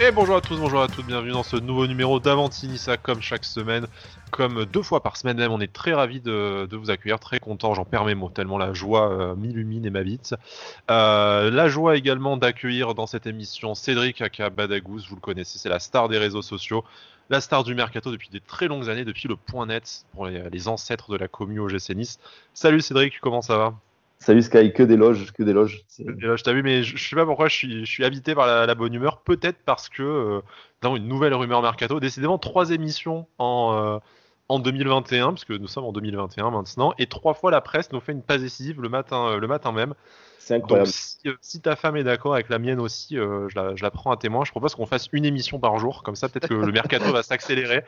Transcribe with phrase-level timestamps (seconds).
[0.00, 3.44] Et bonjour à tous, bonjour à toutes, bienvenue dans ce nouveau numéro d'Avantinissa comme chaque
[3.44, 3.86] semaine,
[4.32, 5.52] comme deux fois par semaine même.
[5.52, 8.72] On est très ravis de, vous accueillir, très content, j'en perds mes mots, tellement la
[8.72, 10.34] joie euh, m'illumine et m'habite.
[10.90, 15.68] Euh, la joie également d'accueillir dans cette émission Cédric Aka Badagous, vous le connaissez, c'est
[15.68, 16.82] la star des réseaux sociaux,
[17.30, 20.66] la star du mercato depuis des très longues années, depuis le point net pour les,
[20.66, 22.18] ancêtres de la commu au GC Nice.
[22.52, 23.74] Salut Cédric, comment ça va?
[24.18, 25.84] Salut Sky, que des loges, que des loges.
[25.98, 28.74] Que t'as vu, mais je, sais pas pourquoi je suis, je suis habité par la,
[28.74, 29.20] bonne humeur.
[29.20, 30.40] Peut-être parce que euh,
[30.80, 33.98] dans une nouvelle rumeur mercato, décidément trois émissions en, euh,
[34.48, 38.12] en 2021, puisque nous sommes en 2021 maintenant, et trois fois la presse nous fait
[38.12, 39.94] une passe décisive le matin, euh, le matin même.
[40.38, 40.90] C'est incroyable.
[41.24, 44.10] Donc, si, ta femme est d'accord avec la mienne aussi, je la, je, la, prends
[44.10, 44.44] à témoin.
[44.44, 47.22] Je propose qu'on fasse une émission par jour, comme ça peut-être que le mercato va
[47.22, 47.84] s'accélérer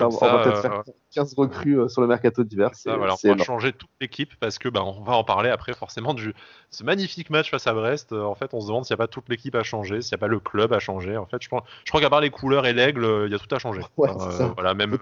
[0.00, 0.82] on va peut-être faire
[1.14, 2.70] 15 euh, recrues euh, sur le mercato d'hiver.
[2.86, 6.34] on va changer toute l'équipe parce que bah, on va en parler après forcément du
[6.70, 8.12] ce magnifique match face à Brest.
[8.12, 10.14] Euh, en fait, on se demande s'il n'y a pas toute l'équipe à changer, s'il
[10.14, 11.16] n'y a pas le club à changer.
[11.16, 13.38] En fait, je, crois, je crois qu'à part les couleurs et l'aigle, il y a
[13.38, 13.82] tout à changer.
[13.96, 14.98] voilà, même.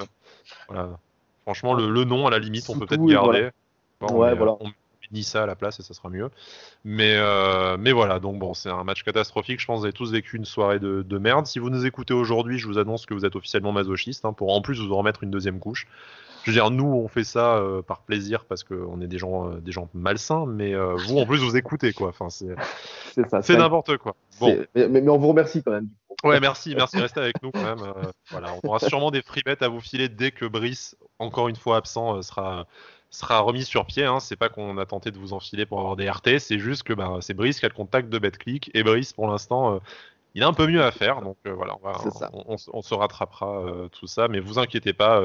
[1.43, 3.51] Franchement, le, nom à la limite, on peut peut-être garder.
[4.03, 4.57] ouais, voilà
[5.13, 6.31] ni ça à la place et ça sera mieux.
[6.85, 9.61] Mais, euh, mais voilà, donc bon, c'est un match catastrophique.
[9.61, 11.47] Je pense que vous avez tous vécu une soirée de, merde.
[11.47, 14.55] Si vous nous écoutez aujourd'hui, je vous annonce que vous êtes officiellement masochiste hein, pour
[14.55, 15.87] en plus vous en remettre une deuxième couche.
[16.45, 19.51] Je veux dire, nous, on fait ça euh, par plaisir parce qu'on est des gens,
[19.51, 22.09] euh, des gens malsains, mais vous, en plus, vous écoutez, quoi.
[22.09, 22.55] Enfin, c'est,
[23.43, 24.17] c'est n'importe quoi.
[24.41, 24.57] Bon.
[24.75, 25.89] Mais, mais, on vous remercie quand même.
[26.25, 27.93] Ouais, merci, merci, restez avec nous quand même.
[28.31, 31.77] voilà, on aura sûrement des free à vous filer dès que Brice, encore une fois
[31.77, 32.67] absent, sera,
[33.11, 34.05] sera remis sur pied.
[34.05, 34.21] Hein.
[34.21, 36.93] C'est pas qu'on a tenté de vous enfiler pour avoir des RT, c'est juste que
[36.93, 39.81] bah, c'est Brice qui a le contact de BetClick et Brice pour l'instant.
[40.31, 41.77] Euh, il a un peu mieux à faire, donc euh, voilà,
[42.33, 45.23] on, on, se rattrapera euh, tout ça, mais vous inquiétez pas.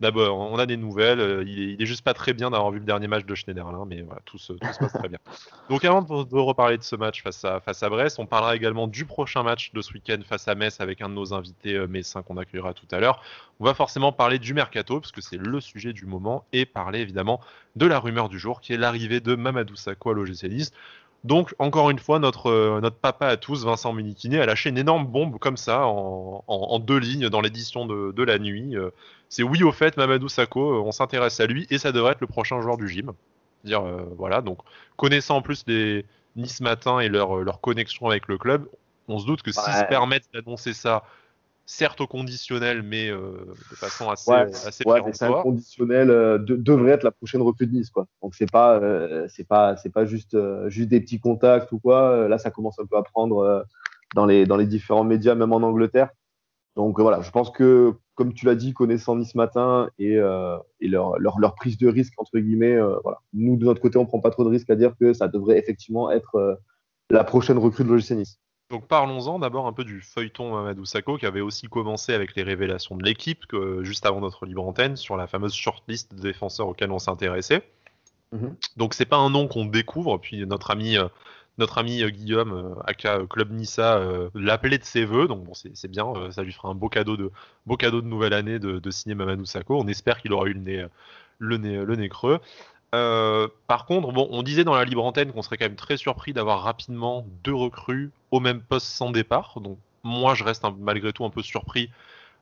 [0.00, 1.44] D'abord, on a des nouvelles.
[1.46, 4.20] il, est, juste pas très bien d'avoir vu le dernier match de Schneiderlin, mais voilà,
[4.24, 5.18] tout se, tout se passe très bien.
[5.70, 8.86] Donc avant de, reparler de ce match face à, face à Brest, on parlera également
[8.86, 12.22] du prochain match de ce week-end face à Metz avec un de nos invités messins
[12.22, 13.22] qu'on accueillera tout à l'heure.
[13.60, 17.00] On va forcément parler du mercato, parce que c'est le sujet du moment, et parler
[17.00, 17.40] évidemment
[17.74, 20.72] de la rumeur du jour, qui est l'arrivée de Mamadou Sakho à l'OGC Nice.
[21.24, 24.78] Donc, encore une fois, notre, euh, notre papa à tous, Vincent Munichini, a lâché une
[24.78, 28.76] énorme bombe comme ça, en, deux lignes, dans l'édition de, la nuit.
[28.76, 28.90] Euh,
[29.28, 32.20] c'est oui, au fait, Mamadou Sakho, euh, on s'intéresse à lui, et ça devrait être
[32.20, 33.12] le prochain joueur du gym.
[33.64, 33.82] Dire,
[34.16, 34.58] voilà, donc,
[34.96, 36.04] connaissant en plus les
[36.36, 38.68] Nice Matin et leur, leur connexion avec le club,
[39.08, 41.02] on se doute que s'ils se permettent d'annoncer ça
[41.68, 46.38] certes au conditionnel, mais euh, de façon assez, ouais, assez ouais, c'est un conditionnel euh,
[46.38, 48.06] devrait être la prochaine recrue de Nice, quoi.
[48.22, 50.34] Donc c'est pas, euh, c'est pas, c'est pas juste,
[50.68, 52.26] juste des petits contacts ou quoi.
[52.26, 53.66] Là, ça commence un peu à prendre
[54.14, 56.08] dans les, dans les différents médias, même en Angleterre.
[56.74, 61.18] Donc voilà, je pense que, comme tu l'as dit, connaissant Nice matin et, et leur,
[61.18, 63.18] leur, leur, prise de risque entre guillemets, voilà.
[63.34, 65.58] Nous de notre côté, on prend pas trop de risques à dire que ça devrait
[65.58, 66.58] effectivement être
[67.10, 68.40] la prochaine recrue de l'OGC Nice.
[68.70, 72.42] Donc parlons-en d'abord un peu du feuilleton Mamadou Sakho qui avait aussi commencé avec les
[72.42, 73.44] révélations de l'équipe
[73.80, 77.62] juste avant notre libre antenne sur la fameuse shortlist de défenseurs auxquels on s'intéressait.
[78.32, 78.56] Mhm.
[78.76, 81.08] Donc c'est pas un nom qu'on découvre, puis notre ami euh,
[81.56, 84.00] notre ami euh, Guillaume, euh, aka Club Nissa,
[84.34, 87.30] l'appelait de ses voeux, donc bon, c'est bien, ça lui fera un beau cadeau de,
[87.66, 89.80] beau cadeau de nouvelle année de, de signer Mamadou Sakho.
[89.80, 90.86] On espère qu'il aura eu le nez,
[91.38, 92.38] le nez, le nez creux.
[92.94, 96.32] Euh, par contre, on disait dans la libre antenne qu'on serait quand même très surpris
[96.32, 99.60] d'avoir rapidement deux recrues au même poste sans départ.
[99.60, 101.90] Donc moi, je reste malgré tout un peu surpris.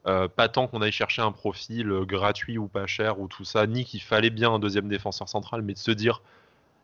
[0.06, 3.44] Euh, pas tant qu'on aille chercher un profil euh, gratuit ou pas cher ou tout
[3.44, 6.22] ça, ni qu'il fallait bien un deuxième défenseur central, mais de se dire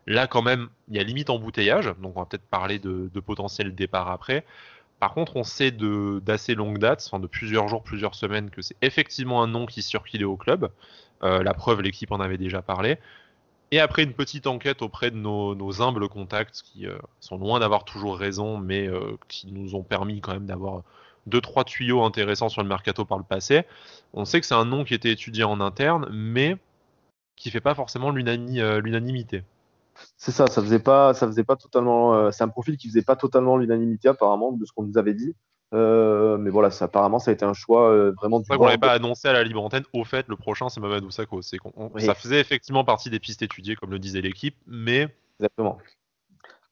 [0.07, 1.85] là quand même, il y a limite embouteillage.
[2.01, 4.45] Donc on va peut-être parler de, de, potentiel départ après.
[4.99, 8.75] Par contre, on sait d'assez longue date, enfin de plusieurs jours, plusieurs semaines, que c'est
[8.81, 10.69] effectivement un nom qui circulait au club.
[11.21, 12.97] la preuve, l'équipe en avait déjà parlé.
[13.71, 17.85] Et après une petite enquête auprès de nos, humbles contacts qui euh, sont loin d'avoir
[17.85, 20.83] toujours raison, mais euh, qui nous ont permis quand même d'avoir
[21.25, 23.63] deux trois tuyaux intéressants sur le mercato par le passé.
[24.13, 26.57] On sait que c'est un nom qui était étudié en interne, mais
[27.35, 29.43] qui fait pas forcément euh, l'unanimité.
[30.17, 32.31] C'est ça, ça faisait pas, ça faisait pas totalement.
[32.31, 35.35] c'est un profil qui faisait pas totalement l'unanimité apparemment de ce qu'on nous avait dit.
[35.73, 38.47] Euh, mais voilà, ça, apparemment, ça a été un choix euh, vraiment du.
[38.47, 39.83] qu'on n'avait pas annoncé à la libre antenne.
[39.93, 41.41] Au fait, le prochain, c'est Mamadou Sakho.
[41.41, 41.57] C'est
[41.97, 45.07] Ça faisait effectivement partie des pistes étudiées, comme le disait l'équipe, mais.
[45.39, 45.79] Exactement.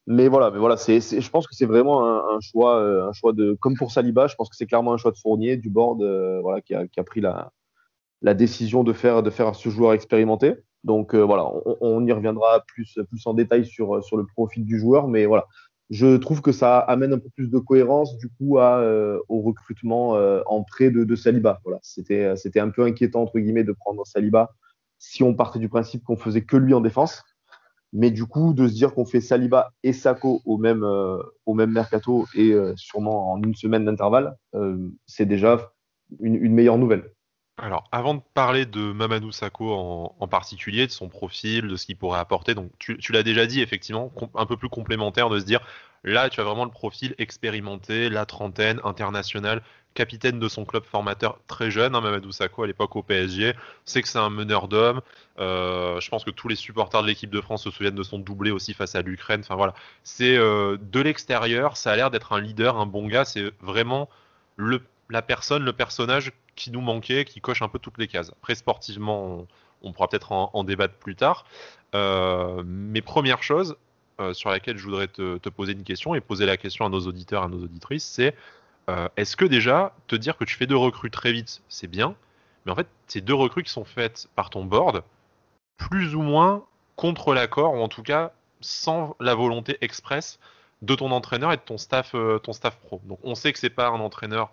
[0.07, 3.33] Mais voilà, mais voilà, c'est, je pense que c'est vraiment un, choix, euh, un choix
[3.33, 6.01] de, comme pour Saliba, je pense que c'est clairement un choix de Fournier, du board,
[6.41, 7.51] voilà, qui a, qui a, pris la,
[8.23, 10.55] la décision de faire, de faire ce joueur expérimenté.
[10.83, 14.79] Donc voilà, on, on, y reviendra plus, plus en détail sur, sur le profil du
[14.79, 15.45] joueur, mais voilà,
[15.91, 19.41] je trouve que ça amène un peu plus de cohérence du coup à, euh, au
[19.41, 21.59] recrutement euh, en prêt de, de Saliba.
[21.63, 24.51] Voilà, c'était c'était un peu inquiétant entre guillemets de prendre Saliba
[24.99, 27.23] si on partait du principe qu'on faisait que lui en défense.
[27.93, 30.85] Mais du coup, de se dire qu'on fait Saliba et Sako au même,
[31.45, 34.37] au même mercato et sûrement en une semaine d'intervalle,
[35.07, 35.73] c'est déjà
[36.21, 37.11] une, meilleure nouvelle.
[37.57, 41.95] Alors, avant de parler de Mamadou Sakho en, particulier, de son profil, de ce qu'il
[41.95, 45.59] pourrait apporter, donc tu, l'as déjà dit, effectivement, un peu plus complémentaire de se dire,
[46.03, 49.61] là, tu as vraiment le profil expérimenté, la trentaine, international,
[49.93, 53.53] capitaine de son club formateur très jeune, hein, Mamadou Sakho à l'époque au PSG,
[53.85, 55.01] c'est que c'est un meneur d'hommes.
[55.37, 58.17] Euh, je pense que tous les supporters de l'équipe de France se souviennent de son
[58.17, 59.41] doublé aussi face à l'Ukraine.
[59.41, 59.73] Enfin voilà,
[60.03, 63.25] c'est euh, de l'extérieur, ça a l'air d'être un leader, un bon gars.
[63.25, 64.09] C'est vraiment
[65.09, 68.29] la personne, le personnage qui nous manquait, qui coche un peu toutes les cases.
[68.29, 69.45] Après, sportivement,
[69.81, 71.45] on, pourra peut-être en, débattre plus tard.
[71.95, 73.75] Euh, mais première chose
[74.19, 77.01] euh, sur laquelle je voudrais te, poser une question et poser la question à nos
[77.01, 78.35] auditeurs, à nos auditrices, c'est
[78.89, 82.15] euh, est-ce que déjà, te dire que tu fais deux recrues très vite, c'est bien,
[82.65, 85.03] mais en fait, ces deux recrues qui sont faites par ton board,
[85.77, 86.63] plus ou moins
[86.95, 90.39] contre l'accord, ou en tout cas sans la volonté expresse
[90.81, 93.01] de ton entraîneur et de ton staff, ton staff pro.
[93.05, 94.51] Donc on sait que c'est pas un entraîneur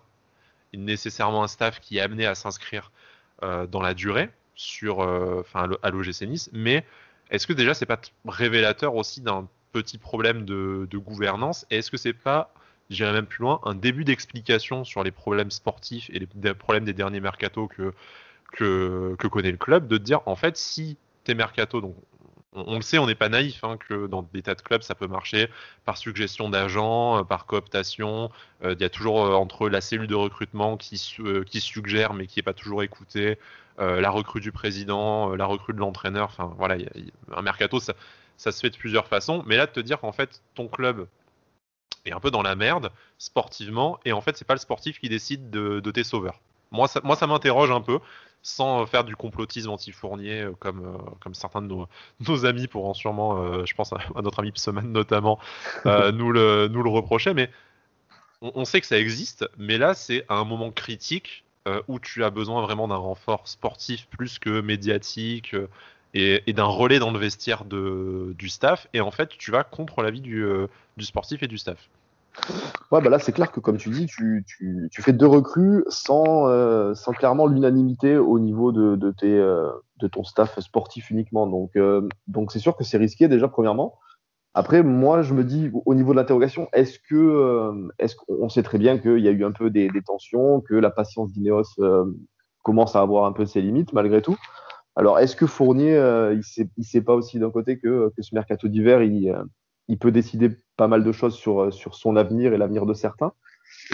[0.77, 2.91] nécessairement un staff qui est amené à s'inscrire
[3.43, 6.49] euh, dans la durée sur, euh, à l'OGC Nice.
[6.53, 6.85] Mais
[7.29, 11.65] est-ce que déjà c'est pas révélateur aussi d'un petit problème de, gouvernance?
[11.69, 12.53] Est-ce que c'est pas,
[12.89, 16.93] j'irais même plus loin, un début d'explication sur les problèmes sportifs et les, problèmes des
[16.93, 17.93] derniers mercato que,
[18.51, 21.95] que, que connaît le club, de dire en fait si tes mercato, donc
[22.53, 24.95] on, le sait, on n'est pas naïf hein, que dans des tas de clubs, ça
[24.95, 25.49] peut marcher
[25.85, 28.31] par suggestion d'agents, euh, par cooptation.
[28.63, 32.39] Euh, il y a toujours euh, entre la cellule de recrutement qui, suggère mais qui
[32.39, 33.37] n'est pas toujours écoutée,
[33.77, 36.25] la recrue du président, la recrue de l'entraîneur.
[36.25, 36.75] Enfin voilà,
[37.33, 37.93] un mercato, ça,
[38.37, 39.41] se fait de plusieurs façons.
[39.45, 41.07] Mais là, de te dire qu'en fait, ton club
[42.05, 45.07] est un peu dans la merde sportivement, et en fait, c'est pas le sportif qui
[45.07, 46.41] décide de, tes sauveurs.
[46.71, 47.99] Moi, moi, ça m'interroge un peu
[48.41, 51.87] sans faire du complotisme anti-Fournier euh, comme, euh, comme certains de nos,
[52.27, 55.39] nos amis pourront sûrement, euh, je pense à, notre ami Pseman notamment,
[55.85, 57.33] nous, le, nous le reprocher.
[57.33, 57.49] Mais
[58.41, 61.43] on, sait que ça existe, mais là c'est à un moment critique
[61.87, 65.55] où tu as besoin vraiment d'un renfort sportif plus que médiatique
[66.15, 68.87] et, d'un relais dans le vestiaire de, du staff.
[68.93, 70.43] Et en fait, tu vas contre l'avis du,
[70.97, 71.77] du sportif et du staff.
[72.91, 76.47] Ouais, bah là, c'est clair que, comme tu dis, tu, tu, fais deux recrues sans,
[76.47, 79.71] euh, sans clairement l'unanimité au niveau de, euh,
[80.11, 81.45] ton staff sportif uniquement.
[81.45, 83.99] Donc, euh, donc c'est sûr que c'est risqué, déjà, premièrement.
[84.55, 88.79] Après, moi, je me dis, au niveau de l'interrogation, est-ce que, est-ce qu'on sait très
[88.79, 91.75] bien qu'il y a eu un peu des, tensions, que la patience d'Ineos
[92.63, 94.37] commence à avoir un peu ses limites, malgré tout?
[94.95, 95.93] Alors, est-ce que Fournier,
[96.33, 99.31] il sait, il sait pas aussi d'un côté que, que ce mercato d'hiver, il
[99.89, 102.93] il peut décider pas mal de choses sur, euh, sur son avenir et l'avenir de
[102.93, 103.33] certains.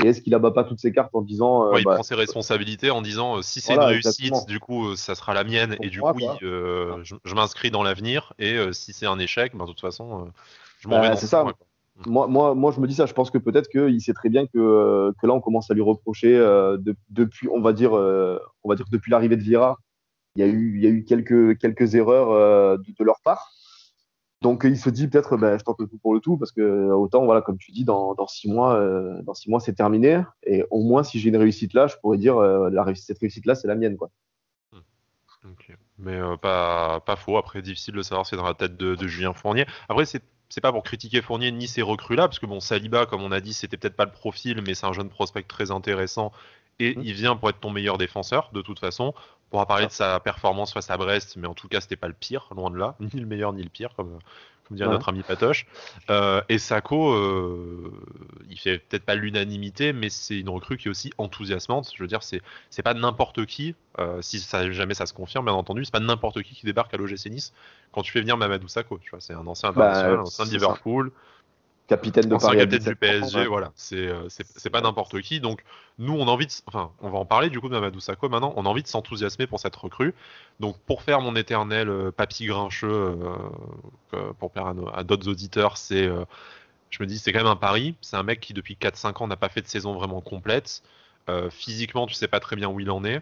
[0.03, 1.73] Et est-ce qu'il abat pas toutes ses cartes en disant.
[1.73, 4.95] Euh, il bah, prend ses responsabilités en disant euh, si c'est une réussite, du coup,
[4.95, 8.33] ça sera la mienne et du coup, je, m'inscris dans l'avenir.
[8.37, 10.27] Et si c'est un échec, ben, de toute façon,
[10.79, 11.45] je m'en bah, vais C'est ça.
[12.05, 13.05] Moi, moi, moi, je me dis ça.
[13.05, 15.81] Je pense que peut-être qu'il sait très bien que, que là, on commence à lui
[15.81, 16.37] reprocher
[17.09, 19.77] depuis, on va dire, on va dire depuis l'arrivée de Vira,
[20.35, 23.53] il y a eu, il y a eu quelques, quelques erreurs de, leur part.
[24.45, 26.91] Donc il se dit peut-être, ben, je tente le tout pour le tout parce que
[26.91, 30.21] autant, voilà, comme tu dis, dans, dans six mois, euh, dans six mois c'est terminé.
[30.45, 33.17] Et au moins, si j'ai une réussite là, je pourrais dire, euh, la réussite, cette
[33.17, 34.11] réussite là, c'est la mienne, quoi.
[34.71, 35.49] Hmm.
[35.97, 37.37] Mais euh, pas, pas faux.
[37.37, 39.65] Après, difficile de savoir c'est dans la tête de, Julien Fournier.
[39.89, 43.07] Après, c'est c'est pas pour critiquer Fournier ni ses recrues là, parce que bon, Saliba,
[43.07, 45.71] comme on a dit, c'était peut-être pas le profil, mais c'est un jeune prospect très
[45.71, 46.31] intéressant
[46.79, 47.01] et mmh.
[47.03, 49.15] il vient pour être ton meilleur défenseur de toute façon.
[49.47, 52.07] On pourra parler de sa performance face à Brest, mais en tout cas c'était pas
[52.07, 54.19] le pire, loin de là, ni le meilleur ni le pire, comme,
[54.67, 55.67] comme dirait notre ami Patoche.
[56.09, 57.93] Euh, et Sako, euh,
[58.49, 61.91] il fait peut-être pas l'unanimité, mais c'est une recrue qui est aussi enthousiasmante.
[61.95, 65.45] Je veux dire, c'est c'est pas n'importe qui, euh, si ça, jamais ça se confirme,
[65.45, 67.53] bien entendu, c'est pas n'importe qui qui débarque à l'OGC Nice
[67.91, 68.97] quand tu fais venir Mamadou Sako.
[68.97, 71.11] Tu vois, c'est un ancien bah, international, un ancien de Liverpool
[71.87, 72.57] capitaine de Paris.
[72.57, 73.71] capitaine du PSG, voilà.
[73.93, 75.39] Euh, c'est c'est pas n'importe qui.
[75.39, 75.63] Donc
[75.97, 78.29] nous, on a envie de, enfin, on va en parler du coup de Mamadou Sakho
[78.29, 78.53] maintenant.
[78.55, 80.13] On a envie de s'enthousiasmer pour cette recrue.
[80.59, 82.87] Donc pour faire mon éternel euh, papy grincheux,
[84.13, 86.09] euh, pour faire à, d'autres auditeurs, c'est,
[86.89, 87.95] je me dis, c'est quand même un pari.
[88.01, 90.83] C'est un mec qui depuis 4-5 ans n'a pas fait de saison vraiment complète.
[91.49, 93.21] physiquement, tu sais pas très bien où il en est.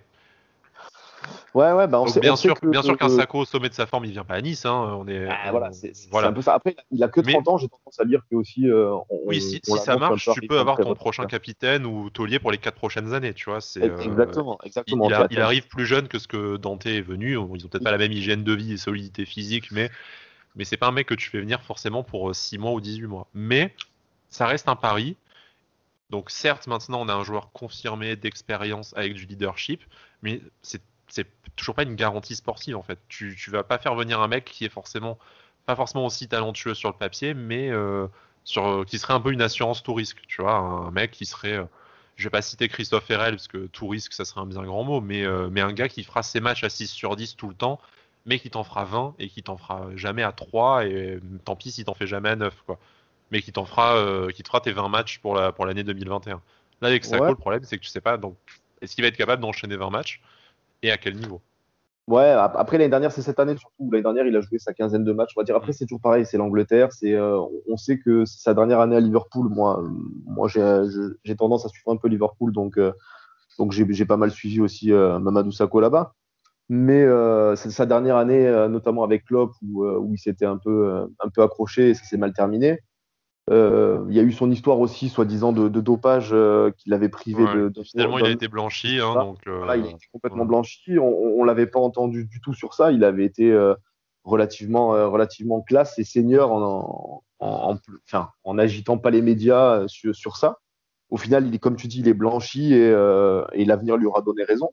[1.54, 3.86] Ouais, ouais, bah on sait, bien, sûr, bien sûr qu'un Sako au sommet de sa
[3.86, 4.66] forme, il vient pas à Nice.
[4.66, 6.54] Hein, on est, ah, voilà, c'est un peu ça.
[6.56, 8.70] Après, il a que 30 ans, j'ai tendance à dire que aussi.
[8.70, 12.58] Euh, oui, si, ça marche, tu peux avoir ton prochain capitaine ou taulier pour les
[12.58, 13.60] 4 prochaines années, tu vois.
[13.78, 15.08] Euh, exactement, exactement.
[15.30, 17.32] Il, arrive plus jeune que ce que Dante est venu.
[17.34, 19.90] Ils ont peut-être pas la même hygiène de vie et solidité physique, mais,
[20.56, 22.82] mais c'est pas un mec que tu fais venir forcément pour 6 euh, mois ou
[22.82, 23.28] 18 mois.
[23.34, 23.74] Mais
[24.30, 25.18] ça reste un pari.
[26.10, 29.82] Donc certes, maintenant, on a un joueur confirmé d'expérience avec du leadership,
[30.22, 30.82] mais c'est
[31.14, 33.00] c'est toujours pas une garantie sportive en fait.
[33.08, 35.18] Tu, tu vas pas faire venir un mec qui est forcément
[35.66, 37.72] pas forcément aussi talentueux sur le papier, mais
[38.44, 41.66] sur, qui serait un peu une assurance tout risque, tu vois, un mec qui serait
[42.18, 44.84] je vais pas citer Christophe Herrel parce que tout risque ça serait un bien grand
[44.84, 47.56] mot, mais, mais un gars qui fera ses matchs à 6 sur 10 tout le
[47.56, 47.80] temps,
[48.26, 51.72] mais qui t'en fera 20 et qui t'en fera jamais à 3 et tant pis
[51.72, 52.80] si t'en fais jamais à 9 quoi
[53.34, 55.84] mais qui t'en fera, euh, qui te fera tes 20 matchs pour la pour l'année
[55.84, 56.40] 2021.
[56.82, 58.38] Là avec Sako, le problème c'est que tu sais pas donc
[58.82, 60.22] est-ce qu'il va être capable d'enchaîner 20 matchs?
[60.84, 61.42] Et à quel niveau?
[62.08, 63.90] Ouais, après l'année dernière, c'est cette année surtout.
[63.90, 65.32] L'année dernière, il a joué sa quinzaine de matchs.
[65.38, 66.90] On va dire après, c'est toujours pareil, c'est l'Angleterre.
[67.04, 69.48] Euh, on sait que c'est sa dernière année à Liverpool.
[69.50, 69.82] Moi,
[70.26, 72.92] moi, j'ai tendance à suivre un peu Liverpool, donc euh,
[73.58, 76.14] donc j'ai pas mal suivi aussi Mamadou Sakho là-bas.
[76.68, 77.06] Mais
[77.56, 81.42] c'est sa dernière année, notamment avec Klopp, où, où il s'était un peu un peu
[81.42, 82.80] accroché et ça s'est mal terminé.
[83.50, 87.44] Euh, il y a eu son histoire aussi, soi-disant, de, dopage euh, qui l'avait privé
[87.44, 89.00] de, Finalement, il a été blanchi.
[89.00, 90.98] Hein, donc, euh, il a été complètement blanchi.
[90.98, 92.92] On, ne l'avait pas entendu du tout sur ça.
[92.92, 93.54] Il avait été
[94.24, 100.38] relativement, relativement classe et senior en, en, enfin, en, agitant pas les médias sur, sur,
[100.38, 100.60] ça.
[101.10, 104.22] Au final, il est, comme tu dis, il est blanchi et, et l'avenir lui aura
[104.22, 104.70] donné raison.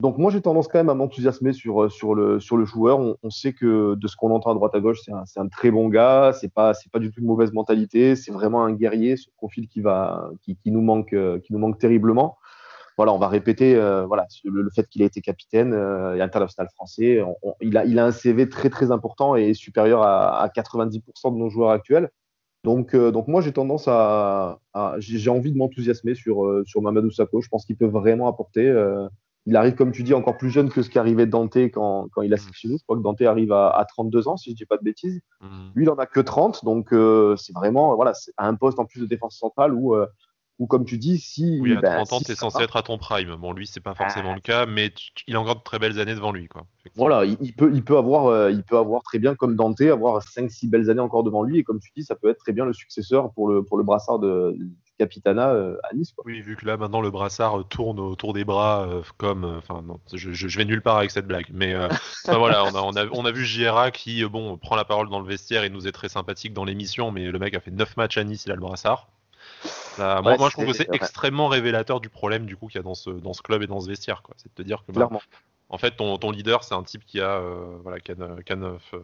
[0.00, 3.00] Donc moi j'ai tendance quand même à m'enthousiasmer sur, euh, sur, le, sur le joueur.
[3.00, 5.72] On, sait que de ce qu'on entend à droite à gauche, c'est un, un, très
[5.72, 9.16] bon gars, c'est pas c'est pas du tout une mauvaise mentalité, c'est vraiment un guerrier,
[9.16, 12.38] ce profil qui va qui, nous manque euh, qui nous manque terriblement.
[12.96, 16.68] Voilà, on va répéter euh, voilà le, fait qu'il a été capitaine euh, et international
[16.74, 17.20] français.
[17.60, 21.38] il a il a un CV très très important et supérieur à, à 90% de
[21.38, 22.10] nos joueurs actuels.
[22.64, 27.40] Donc, donc moi, j'ai tendance à, à j'ai envie de m'enthousiasmer sur, sur Mamadou Sakho.
[27.40, 28.68] Je pense qu'il peut vraiment apporter
[29.48, 32.20] il arrive, comme tu dis, encore plus jeune que ce qui arrivait Dante quand, quand
[32.20, 32.76] il a signé chez nous.
[32.76, 35.22] Je crois que Dante arrive à, 32 ans, si je dis pas de bêtises.
[35.40, 35.46] Mm.
[35.74, 38.84] Lui, il en a que 30, donc euh, c'est vraiment voilà, c'est un poste en
[38.84, 40.06] plus de défense centrale où, euh,
[40.58, 41.60] où comme tu dis, si.
[41.62, 43.36] Oui, à 30 ben, ans, tu es censé être à ton prime.
[43.36, 44.92] Bon, lui, c'est pas forcément le cas, mais
[45.26, 46.46] il a encore de très belles années devant lui.
[46.46, 49.80] Quoi, voilà, il, peut, il, peut avoir, euh, il peut avoir très bien, comme Dante,
[49.80, 51.58] avoir 5-6 belles années encore devant lui.
[51.58, 53.84] Et comme tu dis, ça peut être très bien le successeur pour le, pour le
[53.84, 54.58] brassard de,
[54.98, 56.12] Capitana euh, à Nice.
[56.24, 59.82] Oui, vu que là maintenant le brassard tourne autour des bras euh, comme, euh, enfin
[59.82, 61.74] non, je, vais nulle part avec cette blague, mais
[62.26, 65.20] voilà, on a, on, a, on a vu JRA qui bon prend la parole dans
[65.20, 67.96] le vestiaire et nous est très sympathique dans l'émission, mais le mec a fait 9
[67.96, 69.08] matchs à Nice, il a le brassard.
[69.98, 72.94] moi, je trouve que c'est extrêmement révélateur du problème du coup qu'il y a dans
[72.94, 74.22] ce, dans ce club et dans ce vestiaire.
[74.36, 75.08] C'est de te dire que bah,
[75.70, 78.14] en fait, ton, ton leader, c'est un type qui a, euh, voilà, qui a,
[78.56, 78.98] 9, euh,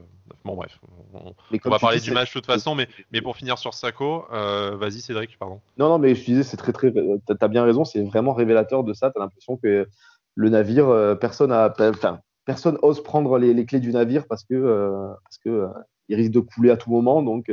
[0.44, 0.80] Bon, bref.
[1.12, 1.34] On,
[1.70, 5.00] va parler du match de toute façon, mais, mais pour finir sur Sako, euh, vas-y,
[5.00, 5.60] Cédric, pardon.
[5.76, 6.92] Non, non, mais je disais, c'est très, très.
[7.38, 9.10] T'as bien raison, c'est vraiment révélateur de ça.
[9.10, 9.86] T'as l'impression que
[10.34, 11.72] le navire, personne a.
[11.78, 15.68] Enfin, personne ose prendre les, les, clés du navire parce que, parce que
[16.08, 17.22] il risque de couler à tout moment.
[17.22, 17.46] Donc,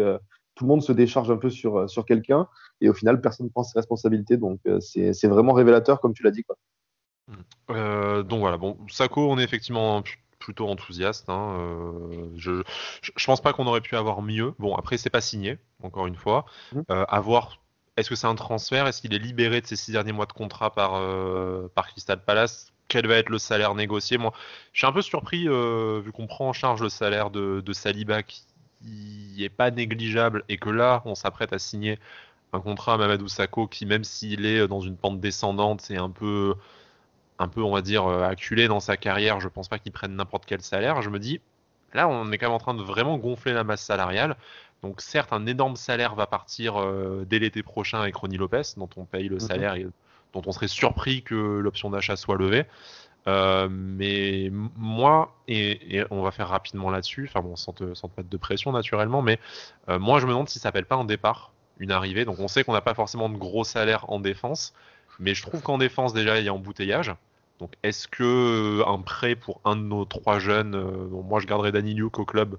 [0.55, 2.47] tout le monde se décharge un peu sur, sur quelqu'un
[2.79, 4.37] et au final, personne ne prend ses responsabilités.
[4.37, 6.43] Donc, c'est vraiment révélateur, comme tu l'as dit.
[6.43, 6.55] Quoi.
[7.69, 10.03] Euh, donc voilà, bon, Sako, on est effectivement
[10.39, 11.29] plutôt enthousiaste.
[11.29, 12.63] Hein, euh, je,
[13.01, 14.53] je, pense pas qu'on aurait pu avoir mieux.
[14.59, 16.45] Bon, après, c'est pas signé, encore une fois.
[16.73, 16.81] Mmh.
[16.89, 17.05] Euh,
[17.97, 18.87] est-ce que c'est un transfert?
[18.87, 20.91] Est-ce qu'il est libéré de ses six derniers mois de contrat par,
[21.69, 22.71] par Crystal Palace?
[22.87, 24.17] Quel va être le salaire négocié?
[24.17, 24.33] Moi,
[24.73, 28.23] je suis un peu surpris, vu qu'on prend en charge le salaire de, de Saliba
[28.23, 31.99] qui est pas négligeable et que là, on s'apprête à signer
[32.53, 36.09] un contrat à Mamadou Sakho qui, même s'il est dans une pente descendante, c'est un
[36.09, 36.55] peu
[37.41, 40.15] un peu, on va dire, euh, acculé dans sa carrière, je pense pas qu'il prenne
[40.15, 41.01] n'importe quel salaire.
[41.01, 41.41] Je me dis,
[41.93, 44.35] là, on est quand même en train de vraiment gonfler la masse salariale.
[44.83, 48.89] Donc, certes, un énorme salaire va partir euh, dès l'été prochain avec Ronnie Lopez, dont
[48.95, 49.39] on paye le mhm.
[49.39, 49.87] salaire et
[50.33, 52.65] dont on serait surpris que l'option d'achat soit levée.
[53.27, 58.13] Euh, mais moi, et, on va faire rapidement là-dessus, enfin bon, sans te, sans te,
[58.17, 59.39] mettre de pression naturellement, mais
[59.87, 62.25] moi je me demande si ça s'appelle pas un départ, une arrivée.
[62.25, 64.73] Donc on sait qu'on n'a pas forcément de gros salaire en défense,
[65.19, 67.13] mais je trouve qu'en défense déjà il y a embouteillage.
[67.61, 71.45] Donc, est-ce que euh, un prêt pour un de nos trois jeunes, euh, moi je
[71.45, 72.57] garderai Danny Luke au club,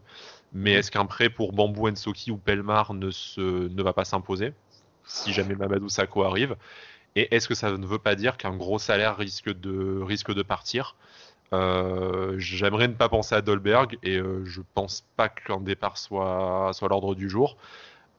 [0.53, 4.53] mais est-ce qu'un prêt pour Bambou Nsoki ou Pelmar ne, se, ne va pas s'imposer
[5.05, 6.55] si jamais Mamadou Sakho arrive?
[7.17, 10.43] Et est-ce que ça ne veut pas dire qu'un gros salaire risque de, risque de
[10.43, 10.95] partir?
[11.53, 16.89] Euh, J'aimerais ne pas penser à Dolberg et je pense pas qu'un départ soit, soit
[16.89, 17.57] l'ordre du jour.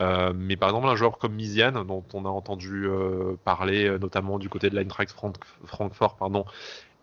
[0.03, 3.97] Euh, mais par exemple, un joueur comme Mizian, dont on a entendu euh, parler euh,
[3.97, 5.15] notamment du côté de l'Eintracht
[5.65, 6.45] Francfort, pardon,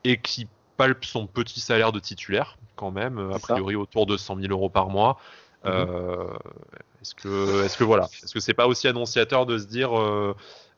[0.05, 4.41] et qui palpe son petit salaire de titulaire, quand même, a priori autour de 100
[4.41, 5.19] 000 euros par mois.
[5.63, 5.87] Mhm.
[7.03, 9.91] est-ce que, est-ce que voilà, est-ce que c'est pas aussi annonciateur de se dire,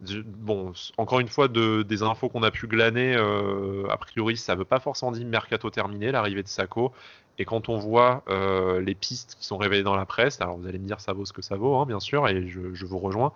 [0.01, 4.65] bon, encore une fois, de, des infos qu'on a pu glaner, a priori, ça veut
[4.65, 6.93] pas forcément dire mercato terminé, l'arrivée de Sako,
[7.39, 10.67] et quand on voit euh, les pistes qui sont révélées dans la presse, alors vous
[10.67, 12.99] allez me dire ça vaut ce que ça vaut, hein, bien sûr, et je, vous
[12.99, 13.33] rejoins.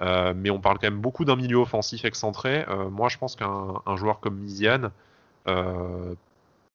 [0.00, 2.64] Euh, mais on parle quand même beaucoup d'un milieu offensif excentré.
[2.68, 4.90] Euh, moi, je pense qu'un joueur comme Miziane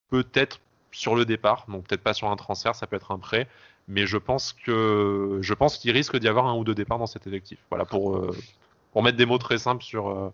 [0.10, 0.60] peut être
[0.92, 3.48] sur le départ, donc peut-être pas sur un transfert, ça peut être un prêt,
[3.88, 7.08] mais je pense que je pense qu'il risque d'y avoir un ou deux départs dans
[7.08, 7.60] cet effectif.
[7.70, 8.20] Voilà pour
[8.92, 10.32] pour mettre des mots très simples sur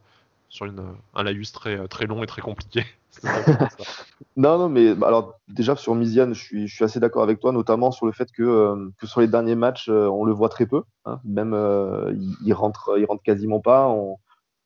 [0.49, 2.85] sur une, un laïus très très long et très compliqué.
[4.37, 7.39] non non mais bah, alors déjà sur Miziane, je suis je suis assez d'accord avec
[7.39, 10.49] toi, notamment sur le fait que euh, que sur les derniers matchs, on le voit
[10.49, 11.19] très peu, hein.
[11.25, 11.53] même
[12.13, 13.87] il, il, rentre il rentre quasiment pas.
[13.87, 14.17] On,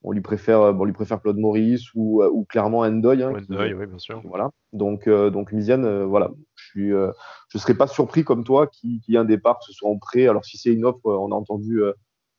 [0.04, 3.24] on lui préfère, euh, bon, lui préfère Claude Maurice ou, euh, ou clairement Endoy.
[3.24, 4.22] Hein, Endoy, oui, bien sûr.
[4.26, 4.50] Voilà.
[4.74, 9.16] Donc, euh, donc Miziane, voilà, je suis, je serais pas surpris comme toi qu'il y
[9.16, 10.28] ait un départ, que ce soit en prêt.
[10.28, 11.82] Alors si c'est une offre, on a entendu,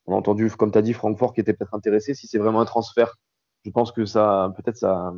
[0.06, 2.14] on a entendu, comme tu as dit, Francfort qui était peut-être intéressé.
[2.14, 3.16] Si c'est vraiment un transfert,
[3.64, 5.14] je pense que ça, peut-être ça,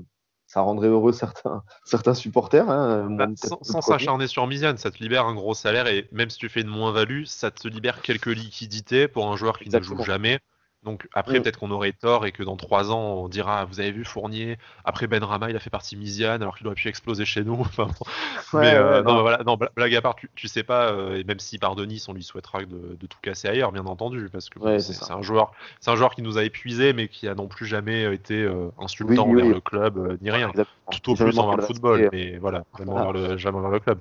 [0.46, 2.70] ça rendrait heureux certains, certains supporters.
[2.70, 6.38] Hein, bah, sans s'acharner sur Miziane, ça te libère un gros salaire et même si
[6.38, 10.02] tu fais une moins-value, ça te libère quelques liquidités pour un joueur qui ne joue
[10.02, 10.40] jamais.
[10.86, 11.42] Donc après, mm.
[11.42, 14.56] peut-être qu'on aurait tort et que dans trois ans, on dira, vous avez vu Fournier,
[14.84, 17.58] après Ben Rama, il a fait partie Misiane, alors qu'il aurait pu exploser chez nous.
[17.60, 17.88] enfin,
[18.54, 21.58] mais euh, non, voilà, non, blague à part, tu, sais pas, euh, et même si
[21.58, 25.22] par Denis, on lui souhaitera de, tout casser ailleurs, bien entendu, parce que c'est un
[25.22, 28.42] joueur, c'est un joueur qui nous a épuisé, mais qui a non plus jamais été
[28.42, 30.52] euh, insultant envers le club ni rien.
[30.92, 33.98] Tout au plus envers le football, mais voilà, jamais envers le, jamais envers le club.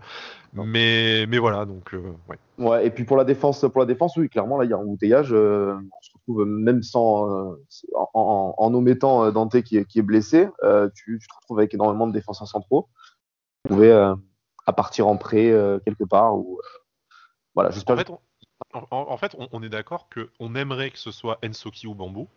[0.63, 1.93] Mais, mais voilà, donc
[2.29, 2.37] ouais.
[2.57, 4.77] Ouais, et puis pour la défense, pour la défense, oui, clairement, là, il y a
[4.77, 5.33] un embouteillage.
[5.33, 7.57] on se retrouve même sans,
[7.93, 10.47] en, en, omettant Dante qui est, qui est blessé,
[10.95, 12.87] tu, tu, te retrouves avec énormément de défenseurs centraux.
[13.65, 15.51] Tu pouvais à partir en prêt
[15.85, 16.37] quelque part.
[16.37, 16.61] Ou,
[17.53, 17.95] voilà, j'espère.
[17.95, 18.11] En fait,
[18.73, 22.27] on, en, fait, on, est d'accord qu'on aimerait que ce soit Ensoki ou Bambou,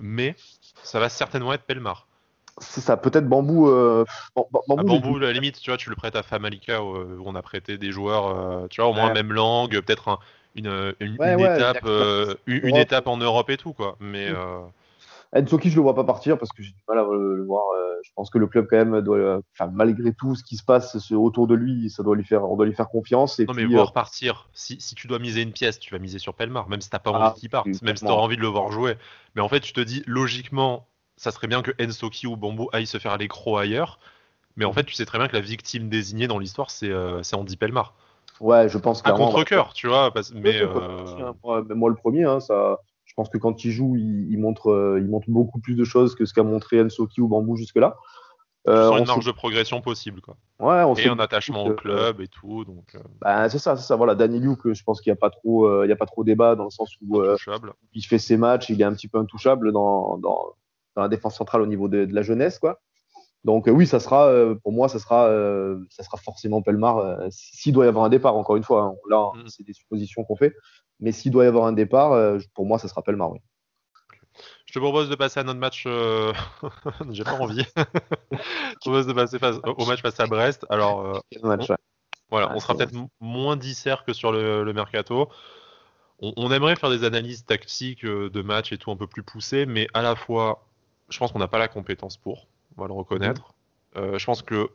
[0.00, 0.34] mais
[0.82, 2.08] ça va certainement être Pelmar.
[2.58, 3.68] C'est ça, peut-être bambou.
[3.68, 7.34] Euh, bambou, ah, bambou la limite, tu vois, tu le prêtes à Famalika où on
[7.34, 10.18] a prêté des joueurs, euh, tu vois, au moins même langue, peut-être
[10.54, 13.96] une, une, étape, euh, une, étape en Europe et tout, quoi.
[14.00, 14.30] Mais.
[14.30, 14.70] Mm.
[15.34, 17.64] Ensoki, je le vois pas partir parce que j'ai du mal à le, voir.
[18.02, 21.10] je pense que le club, quand même, doit, enfin, malgré tout ce qui se passe
[21.12, 23.38] autour de lui, ça doit lui faire, on doit lui faire confiance.
[23.38, 24.48] Et non, mais voir partir.
[24.54, 27.00] Si, si, tu dois miser une pièce, tu vas miser sur Pelmar, même si t'as
[27.00, 28.94] pas ah, envie qu'il parte, même si tu as envie de le voir jouer.
[29.34, 30.86] Mais en fait, tu te dis, logiquement,
[31.16, 33.98] ça serait bien que Ensoki ou Bambou aillent se faire l'écro ailleurs.
[34.56, 37.20] Mais en fait, tu sais très bien que la victime désignée dans l'histoire, c'est euh,
[37.32, 37.94] Andy Pelmar.
[38.40, 40.12] Ouais, je pense À contre-coeur, tu vois.
[40.34, 41.34] mais, euh, hein.
[41.42, 45.08] moi, le premier, hein, ça, je pense que quand il joue, il, montre, euh, il
[45.08, 47.96] montre beaucoup plus de choses que ce qu'a montré Ensoki ou Bambou jusque-là.
[48.68, 50.36] Euh, une marge de progression possible, quoi.
[50.58, 52.96] Ouais, on et un attachement au club et tout, donc.
[53.20, 53.94] Bah, c'est ça, c'est ça.
[53.94, 56.24] Voilà, Danny Luke, je pense qu'il n'y a pas trop, il y a pas trop
[56.24, 57.22] débat dans le sens où
[57.94, 60.54] il fait ses matchs, il est un petit peu intouchable dans, dans,
[60.96, 62.80] dans la défense centrale au niveau de, la jeunesse, quoi.
[63.44, 67.20] Donc euh, oui, ça sera, euh, pour moi, ça sera, euh, ça sera forcément Pelmar.
[67.30, 69.46] s'il doit y avoir un départ, encore une fois, hein, là, mm.
[69.46, 70.52] c'est des suppositions qu'on fait,
[70.98, 73.38] mais s'il doit y avoir un départ, pour moi, ça sera Pelmar, oui.
[74.66, 75.86] Je te propose de passer à notre match.
[77.10, 77.64] J'ai pas envie.
[78.32, 80.66] Je te propose de passer au match face à Brest.
[80.68, 81.22] Alors,
[82.30, 85.28] voilà, on sera peut-être moins dissert que sur le, mercato.
[86.18, 89.66] On, on, aimerait faire des analyses tactiques de match et tout un peu plus poussées,
[89.66, 90.65] mais à la fois
[91.08, 93.54] je pense qu'on n'a pas la compétence pour, on va le reconnaître.
[93.94, 94.02] Mhm.
[94.02, 94.68] Euh, je pense que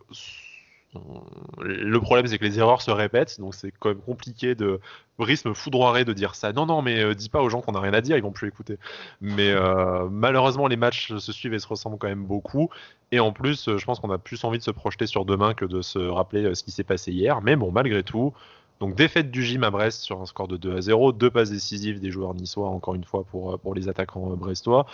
[1.62, 4.82] le problème, c'est que les erreurs se répètent, donc c'est quand même compliqué de.
[5.17, 6.52] Brice me foudroierait de dire ça.
[6.52, 8.32] Non, non, mais euh, dis pas aux gens qu'on n'a rien à dire, ils vont
[8.32, 8.78] plus écouter.
[9.22, 12.70] Mais euh, malheureusement, les matchs se suivent et se ressemblent quand même beaucoup.
[13.12, 15.65] Et en plus, je pense qu'on a plus envie de se projeter sur demain que
[15.65, 17.41] de se rappeler ce qui s'est passé hier.
[17.41, 18.34] Mais bon, malgré tout,
[18.80, 21.52] donc défaite du gym à Brest sur un score de 2 à 0, deux passes
[21.52, 24.88] décisives des joueurs niçois, encore une fois, pour, pour les attaquants brestois.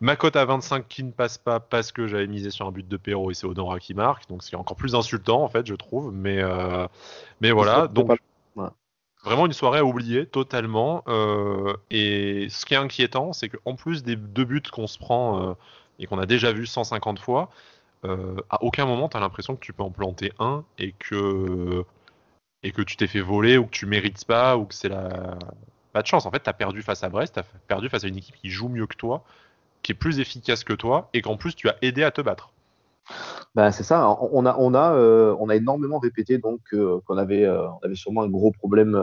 [0.00, 2.86] Ma cote à 25 qui ne passe pas parce que j'avais misé sur un but
[2.86, 5.74] de Perrault et c'est Odora qui marque, donc c'est encore plus insultant en fait, je
[5.74, 6.12] trouve.
[6.12, 6.86] Mais, euh,
[7.40, 8.10] mais voilà, donc
[9.24, 11.02] vraiment une soirée à oublier totalement.
[11.08, 15.42] Euh, et ce qui est inquiétant, c'est qu'en plus des deux buts qu'on se prend
[15.42, 15.54] euh,
[15.98, 17.50] et qu'on a déjà vu 150 fois,
[18.50, 21.84] à aucun moment tu as l'impression que tu peux en planter un et que,
[22.62, 25.38] et que tu t'es fait voler ou que tu mérites pas ou que c'est la.
[25.92, 28.04] Pas de chance, en fait, tu as perdu face à Brest, tu as perdu face
[28.04, 29.24] à une équipe qui joue mieux que toi
[29.86, 32.50] qui est plus efficace que toi et qu'en plus tu as aidé à te battre.
[33.54, 34.18] Ben, c'est ça.
[34.32, 37.78] On a, on, a, euh, on a énormément répété donc euh, qu'on avait, euh, on
[37.84, 39.00] avait sûrement un gros problème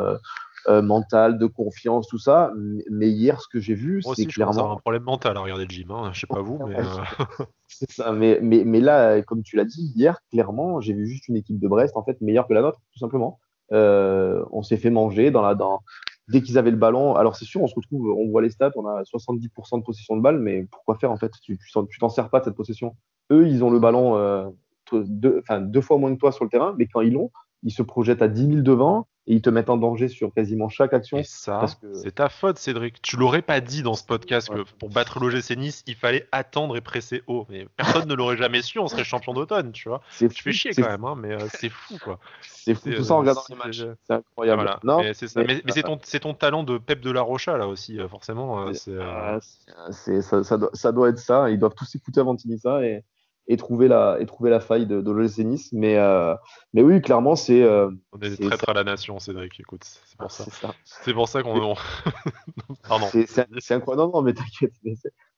[0.68, 2.52] mental, de confiance, tout ça.
[2.92, 5.90] Mais hier, ce que j'ai vu, c'est clairement un problème mental à regarder le gym.
[5.92, 6.12] Hein.
[6.12, 6.76] Je sais pas vous, mais
[7.70, 8.12] c'est ça.
[8.12, 11.60] Mais, mais, mais, là, comme tu l'as dit hier, clairement, j'ai vu juste une équipe
[11.60, 13.40] de Brest en fait meilleure que la nôtre, tout simplement.
[13.72, 15.80] on s'est fait manger dans la, dans,
[16.28, 17.16] dès qu'ils avaient le ballon.
[17.16, 20.16] Alors c'est sûr, on se retrouve, on voit les stats, on a 70% de possession
[20.16, 21.32] de balle, mais pourquoi faire en fait?
[21.42, 21.58] Tu
[22.00, 22.96] t'en sers pas de cette possession.
[23.32, 24.50] Eux, ils ont le ballon euh,
[24.92, 27.32] deux, deux, fois moins que toi sur le terrain, mais quand ils l'ont,
[27.64, 29.08] ils se projettent à 10 000 devant.
[29.26, 31.18] Et ils te mettent en danger sur quasiment chaque action.
[31.18, 33.02] Et ça, c'est ta faute, Cédric.
[33.02, 36.76] Tu l'aurais pas dit dans ce podcast que pour battre l'OGC Nice, il fallait attendre
[36.76, 37.46] et presser haut.
[37.50, 40.02] Mais personne ne l'aurait jamais su, on serait champion d'automne, tu vois.
[40.18, 42.20] Tu fais chier quand même, hein, mais euh, c'est fou, quoi.
[42.42, 43.84] C'est fou, tout ça en regardant les matchs.
[44.04, 44.78] C'est incroyable.
[44.84, 48.68] Non, mais c'est ton, ton, talent de Pep de la Rocha, là aussi, euh, forcément.
[48.68, 51.50] Euh, ça, ça, doit, ça, doit, être ça.
[51.50, 52.84] Ils doivent tous écouter avant de finir ça.
[52.84, 53.04] Et
[53.48, 55.70] et trouver la, et trouver la faille de, de l'OGC Nice.
[55.74, 56.36] Mais, euh,
[56.74, 57.62] mais oui, clairement, c'est.
[57.62, 60.46] Euh, on est, des traîtres à la nation, Cédric, écoute, c'est pour ça.
[60.84, 61.76] C'est pour ça qu'on.
[62.88, 63.08] Pardon.
[63.12, 64.12] C'est incroyable.
[64.12, 64.74] Non, non, mais t'inquiète.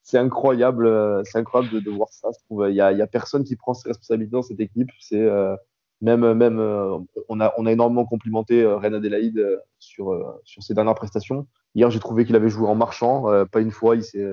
[0.03, 2.29] C'est incroyable, euh, c'est incroyable de, voir ça.
[2.51, 4.89] Il n'y a, y a personne qui prend ses responsabilités dans cette équipe.
[4.99, 5.55] C'est euh,
[6.01, 6.59] même, même
[7.27, 11.47] on, a, on a énormément complimenté Ren Adelaide sur, sur ses dernières prestations.
[11.73, 13.25] Hier, j'ai trouvé qu'il avait joué en marchant.
[13.47, 14.23] pas une fois, il s'est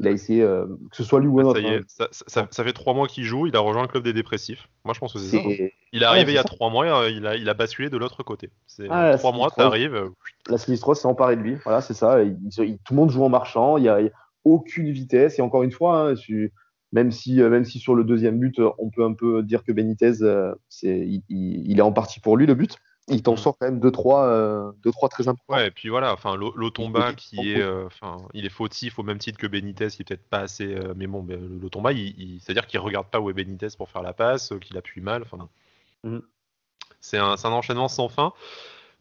[0.00, 1.60] il a essayé, euh, que ce soit lui ou un autre.
[1.86, 2.08] Ça,
[2.50, 4.66] ça, fait trois mois qu'il joue, il a rejoint le club des dépressifs.
[4.86, 5.42] Moi, je pense que c'est ça.
[5.46, 5.68] Hein.
[5.92, 7.98] Il est arrivé il y a trois mois, euh, il a, il a basculé de
[7.98, 8.48] l'autre côté.
[8.66, 9.94] C'est ah, trois mois, t'arrives.
[9.94, 10.08] Euh,
[10.48, 11.56] la Sinistros s'est emparée de lui.
[11.64, 12.16] Voilà, c'est ça.
[12.56, 13.76] tout le monde joue en marchant.
[13.76, 14.00] Il n'y a,
[14.44, 15.38] aucune vitesse.
[15.38, 16.14] Et encore une fois, hein,
[16.92, 20.12] même, si, même si sur le deuxième but, on peut un peu dire que Benitez,
[20.82, 22.78] il, il, est en partie pour lui le but
[23.10, 23.38] il t'en mm.
[23.38, 25.54] sort quand même 2-3 euh, deux, trois très importants.
[25.54, 29.18] Ouais, et puis voilà, enfin Lotomba qui est, euh, enfin, il est fautif au même
[29.18, 32.66] titre que Benitez, qui est peut-être pas assez, euh, mais bon, ben, Lotomba, il, c'est-à-dire
[32.66, 35.48] qu'il regarde pas où est Benitez pour faire la passe, qu'il appuie mal, enfin,
[36.04, 36.18] mm.
[37.00, 38.32] c'est un, un, enchaînement sans fin.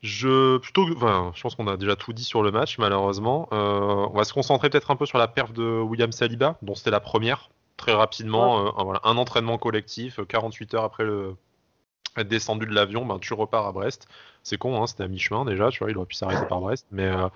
[0.01, 3.49] Je plutôt, enfin, je pense qu'on a déjà tout dit sur le match, malheureusement.
[3.51, 6.91] on va se concentrer peut-être un peu sur la perf de William Saliba, dont c'était
[6.91, 11.35] la première, très rapidement, voilà, un entraînement collectif, 48 heures après le
[12.17, 14.07] être descendu de l'avion, ben, tu repars à Brest.
[14.43, 16.85] C'est con, hein, c'était à mi-chemin déjà, tu vois, il aurait pu s'arrêter par Brest.
[16.91, 17.27] Mais euh,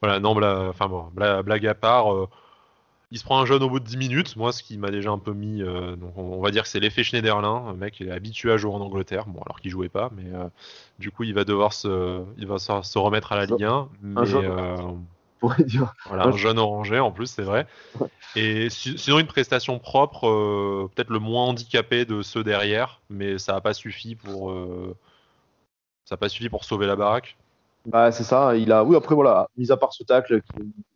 [0.00, 2.28] voilà, non, blague, à part, euh,
[3.10, 4.36] il se prend un jeune au bout de 10 minutes.
[4.36, 6.80] Moi, ce qui m'a déjà un peu mis, euh, donc on, va dire que c'est
[6.80, 7.72] l'effet Schneiderlin.
[7.72, 10.30] Le mec est habitué à jouer en Angleterre, bon, alors qu'il jouait pas, mais
[10.98, 13.88] du coup, il va devoir se, il va se, remettre à la Ligue 1.
[14.02, 14.22] Mais,
[16.06, 17.66] voilà, un jeune orangé en plus, c'est vrai.
[18.34, 23.54] Et sinon, une prestation propre, euh, peut-être le moins handicapé de ceux derrière, mais ça
[23.54, 24.96] n'a pas suffi pour, euh,
[26.04, 27.36] ça pas suffi pour sauver la baraque.
[27.86, 28.56] Bah, c'est ça.
[28.56, 30.40] Il a, oui, après voilà, mis à part ce tacle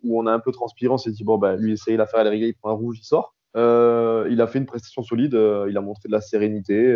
[0.03, 2.25] où on a un peu transpiré, on s'est dit bon, bah, lui essaye l'affaire à
[2.25, 3.35] la rigueur, il prend un rouge, il sort.
[3.57, 5.35] Euh, il a fait une prestation solide,
[5.69, 6.95] il a montré de la sérénité.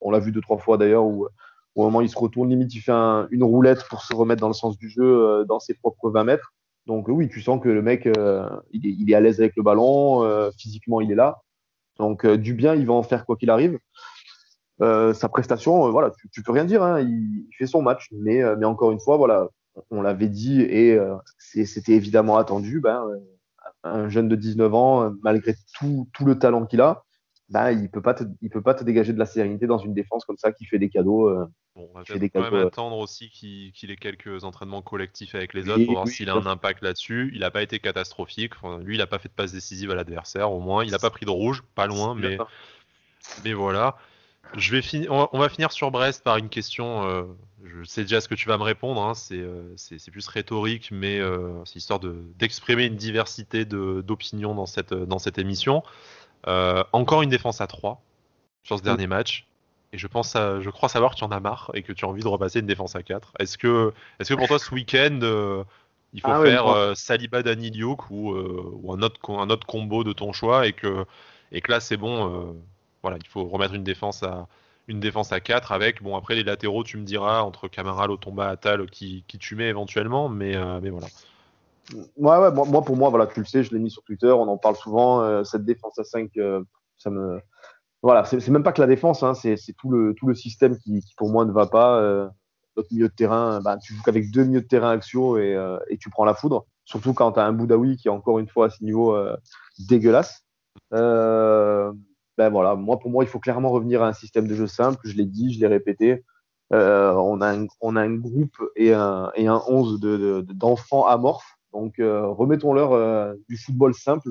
[0.00, 1.28] on l'a vu deux trois fois d'ailleurs où
[1.74, 4.48] au moment où il se retourne, limite, il fait une roulette pour se remettre dans
[4.48, 6.52] le sens du jeu euh, dans ses propres 20 mètres.
[6.86, 10.22] Donc oui, tu sens que le mec, euh, il, est, à l'aise avec le ballon,
[10.24, 11.40] euh, physiquement, il est là.
[11.98, 13.78] Donc du bien, il va en faire quoi qu'il arrive.
[14.80, 16.82] sa prestation, voilà, tu, tu, peux rien dire.
[16.82, 19.48] Hein, il, fait son match, mais, mais encore une fois, voilà,
[19.90, 20.98] on l'avait dit et
[21.38, 22.80] c'était évidemment attendu.
[22.80, 23.04] Ben,
[23.84, 27.03] un jeune de 19 ans, malgré tout, tout le talent qu'il a,
[27.50, 30.24] ben, il peut pas il peut pas te dégager de la sérénité dans une défense
[30.24, 31.30] comme ça qui fait des cadeaux.
[31.76, 32.66] Bon, on va quand même euh.
[32.68, 36.46] attendre aussi qu'il ait quelques entraînements collectifs avec les autres pour voir s'il a un
[36.46, 37.32] impact là-dessus.
[37.34, 38.52] Il n'a pas été catastrophique.
[38.82, 40.84] lui, il n'a pas fait de passe décisive à l'adversaire, au moins.
[40.84, 42.38] Il n'a pas pris de rouge, pas loin, mais,
[43.44, 43.96] mais voilà.
[44.56, 47.08] Je vais finir, on, va finir sur Brest par une question.
[47.08, 47.24] Euh,
[47.64, 49.02] je sais déjà ce que tu vas me répondre.
[49.02, 49.14] Hein.
[49.32, 51.20] Euh, c'est plus rhétorique, mais
[51.64, 55.82] c'est histoire d'exprimer une diversité d'opinions dans cette, dans cette émission.
[56.46, 58.02] Encore une défense à 3
[58.62, 59.46] sur ce dernier match.
[59.94, 62.08] Et je pense, je crois savoir que tu en as marre et que tu as
[62.08, 63.34] envie de repasser une défense à 4.
[63.38, 65.62] Est-ce que, est que pour toi ce week-end, euh,
[66.12, 70.02] il faut ah faire euh, Saliba Daniliuk ou, euh, ou un, autre, un autre combo
[70.02, 71.06] de ton choix et que,
[71.52, 72.56] et que là c'est bon,
[73.02, 74.48] voilà, il faut remettre une défense à,
[74.88, 78.48] une défense à 4 avec, bon après les latéraux tu me diras, entre Camara, Lotomba,
[78.48, 81.06] Atal qui, qui tu mets éventuellement, mais, mais voilà.
[82.16, 84.76] Moi, pour moi, voilà, tu le sais, je l'ai mis sur Twitter, on en parle
[84.76, 86.30] souvent, cette défense à 5,
[86.96, 87.40] ça me
[88.04, 91.02] voilà, c'est même pas que la défense, hein, c'est tout le, tout le système qui,
[91.16, 91.98] pour moi ne va pas.
[92.00, 92.28] Euh,
[92.76, 95.78] notre milieu de terrain, bah, tu joues qu'avec deux milieux de terrain axiaux et, euh,
[95.98, 96.66] tu prends la foudre.
[96.84, 99.34] Surtout quand tu as un Boudaoui qui est encore une fois à ce niveau euh,
[99.88, 100.44] dégueulasse.
[100.92, 101.92] Euh,
[102.36, 105.00] ben voilà, moi pour moi, il faut clairement revenir à un système de jeu simple.
[105.04, 106.24] Je l'ai dit, je l'ai répété.
[106.72, 109.98] on, a un, on a un groupe et un, et un 11
[110.48, 111.56] d'enfants de, amorphes.
[111.74, 114.30] Donc remettons-leur du football simple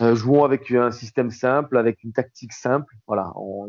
[0.00, 2.94] euh, jouons avec un système simple, avec une tactique simple.
[3.06, 3.68] Voilà, on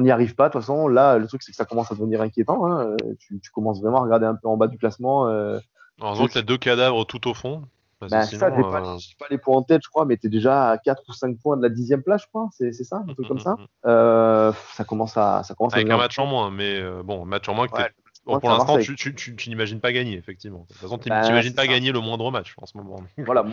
[0.00, 0.48] n'y arrive pas.
[0.48, 2.64] De toute façon, là, le truc, c'est que ça commence à devenir inquiétant.
[2.64, 2.86] Hein.
[2.86, 5.28] Euh, tu, tu, commences vraiment à regarder un peu en bas du classement.
[5.28, 5.58] Euh,
[6.00, 7.62] Heureusement que tu as deux cadavres tout au fond.
[8.00, 8.98] Ben, ça, je n'ai pas,
[9.30, 11.56] les points en tête, je crois, mais tu es déjà à 4 ou 5 points
[11.56, 12.48] de la dixième place, je crois.
[12.52, 13.56] C'est ça, un truc comme ça.
[14.74, 15.42] ça commence à.
[15.42, 17.82] Ça commence Avec un match en moins, mais bon, match en moins que
[18.24, 20.60] pour l'instant, tu, tu, tu, n'imagines pas gagner, effectivement.
[20.60, 23.02] De toute façon, tu bah, n'imagines pas gagner le moindre match en ce moment.
[23.18, 23.44] voilà,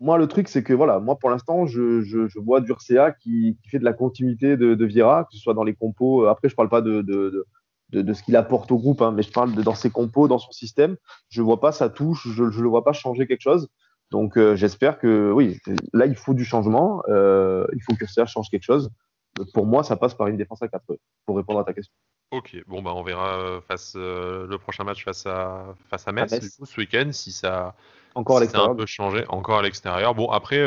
[0.00, 3.58] moi, le truc, c'est que voilà, moi, pour l'instant, je, je, je, vois Durcea qui,
[3.62, 6.24] qui, fait de la continuité de, de Vira, que ce soit dans les compos.
[6.24, 7.44] Euh, après, je parle pas de, de,
[7.90, 10.38] de, ce qu'il apporte au groupe, hein, mais je parle de, dans ses compos, dans
[10.38, 10.96] son système.
[11.28, 13.68] Je vois pas sa touche, je ne le vois pas changer quelque chose.
[14.10, 15.58] Donc euh, j'espère que oui,
[15.92, 18.90] là il faut du changement, euh, il faut que Serge change quelque chose.
[19.54, 20.84] Pour moi, ça passe par une défense à 4
[21.26, 21.92] pour répondre à ta question.
[22.30, 26.58] Ok, bon bah on verra euh, face le prochain match face à face à Metz,
[26.62, 27.74] ce week-end si ça
[28.14, 30.14] encore si un peu changé encore à l'extérieur.
[30.14, 30.58] Bon après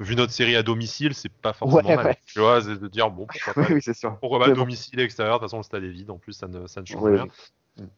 [0.00, 2.16] vu notre série à domicile, c'est pas forcément mal.
[2.26, 4.18] Tu vois, c'est de dire bon, pourquoi pas, oui, sûr.
[4.18, 6.48] Pourquoi pas domicile et extérieur, de toute façon le stade est vide, en plus ça
[6.48, 7.26] ne, ça ne change rien.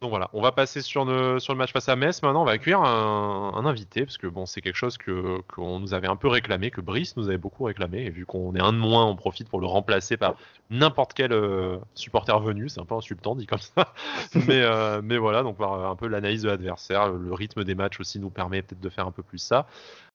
[0.00, 2.22] Donc voilà, on va passer sur le, sur le match face à Metz.
[2.22, 5.80] Maintenant, on va accueillir un, un invité, parce que bon, c'est quelque chose que qu'on
[5.80, 8.04] nous avait un peu réclamé, que Brice nous avait beaucoup réclamé.
[8.04, 10.36] Et vu qu'on est un de moins, on profite pour le remplacer par
[10.70, 12.68] n'importe quel euh, supporter venu.
[12.68, 13.92] C'est un peu insultant dit comme ça.
[14.46, 18.20] mais, euh, mais voilà, donc un peu l'analyse de l'adversaire, le rythme des matchs aussi
[18.20, 19.66] nous permet peut-être de faire un peu plus ça.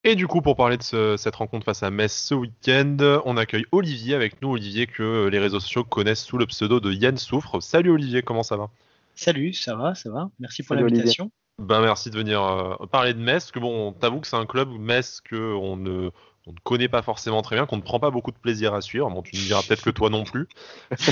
[0.06, 3.65] Et du coup, pour parler de cette rencontre face à Metz ce week-end, on accueille
[3.73, 4.51] Olivier avec nous.
[4.51, 7.60] Olivier que les réseaux sociaux connaissent sous le pseudo de Yann Souffre.
[7.62, 8.69] Salut Olivier, comment ça va?
[9.17, 10.30] Salut, ça va, ça va.
[10.39, 11.32] Merci pour l'invitation.
[11.60, 13.49] Ben, merci de venir euh, parler de Metz.
[13.49, 16.12] Que bon, t'avoue que c'est un club Metz que on ne,
[16.45, 18.82] on ne connaît pas forcément très bien, qu'on ne prend pas beaucoup de plaisir à
[18.82, 19.10] suivre.
[19.10, 20.47] Bon, tu me diras peut-être que toi non plus.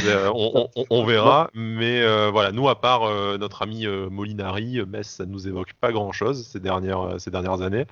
[0.06, 0.30] Euh,
[0.92, 1.50] on, verra.
[1.56, 5.92] Mais euh, voilà, nous, à part notre ami Molinari, Metz, ça ne nous évoque pas
[5.92, 7.88] grand-chose ces dernières, ces dernières années.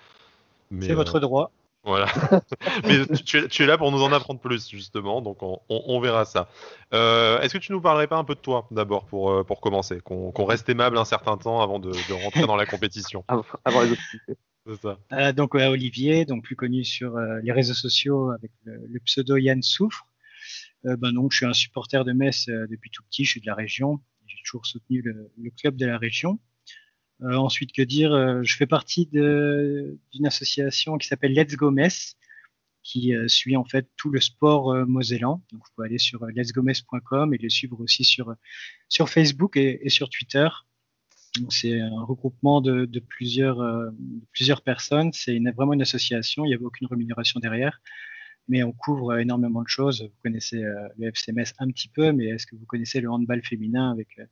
[0.80, 1.52] C'est votre droit.
[1.84, 2.08] Voilà.
[2.88, 6.50] Mais tu, es là pour nous en apprendre plus, justement, donc on, verra ça.
[6.94, 9.60] Euh, est-ce que tu nous parlerais pas un peu de toi, d'abord, pour, euh, pour
[9.60, 11.92] commencer Qu'on reste aimable un certain temps avant de,
[12.24, 13.26] rentrer dans la compétition?
[13.66, 14.02] Avant les autres.
[14.66, 14.98] C'est ça.
[15.12, 20.08] Euh, donc, Olivier, donc plus connu sur les réseaux sociaux avec le, pseudo Yann Souffre.
[20.86, 23.56] ben donc, je suis un supporter de Metz depuis tout petit, je suis de la
[23.56, 24.00] région.
[24.26, 26.40] J'ai toujours soutenu le, le club de la région.
[27.24, 32.18] Euh, ensuite, que dire euh, Je fais partie d'une association qui s'appelle Let's Go Metz,
[32.84, 35.42] qui euh, suit en fait tout le sport mosellan.
[35.52, 38.36] Donc, vous pouvez aller sur letsgomess.com et les suivre aussi sur,
[38.90, 40.48] sur Facebook et, sur Twitter.
[41.50, 43.58] C'est un regroupement de, plusieurs,
[44.34, 45.12] plusieurs personnes.
[45.14, 46.46] C'est vraiment une association.
[46.46, 47.82] Il n'y a aucune rémunération derrière
[48.48, 50.02] mais on couvre énormément de choses.
[50.02, 53.42] Vous connaissez euh, le FCMS un petit peu, mais est-ce que vous connaissez le handball
[53.44, 54.26] féminin avec euh,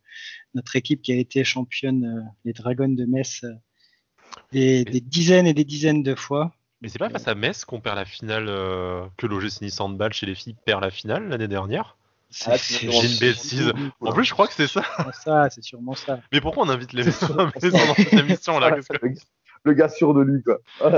[0.54, 3.46] notre équipe qui a été championne, euh, les Dragons de Metz,
[4.52, 7.96] des, dizaines et des dizaines de fois Mais c'est pas face à Metz qu'on perd
[7.96, 8.46] la finale,
[9.18, 11.98] que l'OGC Nice Handball chez les filles perd la finale l'année dernière?
[12.46, 13.74] Ah, J'ai une bêtise.
[14.00, 14.84] En plus, je crois que c'est ça.
[15.12, 16.22] ça, c'est sûrement ça.
[16.32, 18.78] Mais pourquoi on invite les gens dans cette émission là?
[19.64, 20.58] le gars sûr de lui, quoi.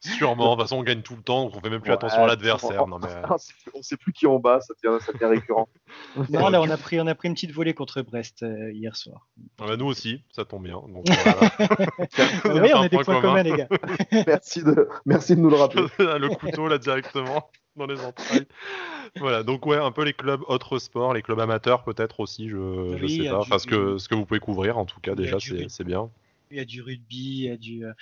[0.00, 2.24] Sûrement, de toute façon, on gagne tout le temps, donc on fait même plus attention
[2.24, 2.84] à l'adversaire.
[2.84, 3.00] On,
[3.74, 5.68] on, sait plus qui en bas, ça devient, ça récurrent.
[6.30, 8.96] non, là, on a, pris, on a pris une petite volée contre Brest euh, hier
[8.96, 9.28] soir.
[9.60, 10.82] Ah bah, nous aussi, ça tombe bien.
[10.88, 11.04] Donc,
[12.44, 13.68] oui, on est des points communs, les gars.
[14.26, 15.86] merci, de, merci de nous le rappeler.
[15.98, 18.46] le couteau, là, directement, dans les entrailles.
[19.20, 22.96] voilà, donc ouais, un peu les clubs autres sports, les clubs amateurs peut-être aussi, je,
[23.00, 23.38] je sais pas.
[23.38, 26.10] Enfin, ce que, ce que vous pouvez couvrir, en tout cas, déjà, c'est bien
[26.50, 27.92] il y a du rugby, il y a du, euh,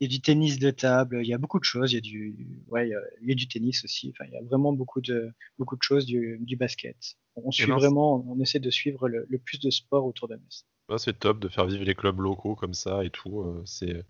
[0.00, 1.92] il y a du tennis de table, il y a beaucoup de choses.
[1.92, 2.36] Il y a du,
[2.68, 4.10] ouais, il y a, du tennis aussi.
[4.10, 7.16] Enfin, il y a vraiment beaucoup de, beaucoup de choses du, du basket.
[7.36, 10.66] On suit vraiment, on essaie de suivre le, plus de sports autour de Metz.
[10.98, 13.40] c'est top de faire vivre les clubs locaux comme ça et tout.
[13.40, 14.04] Euh, c'est,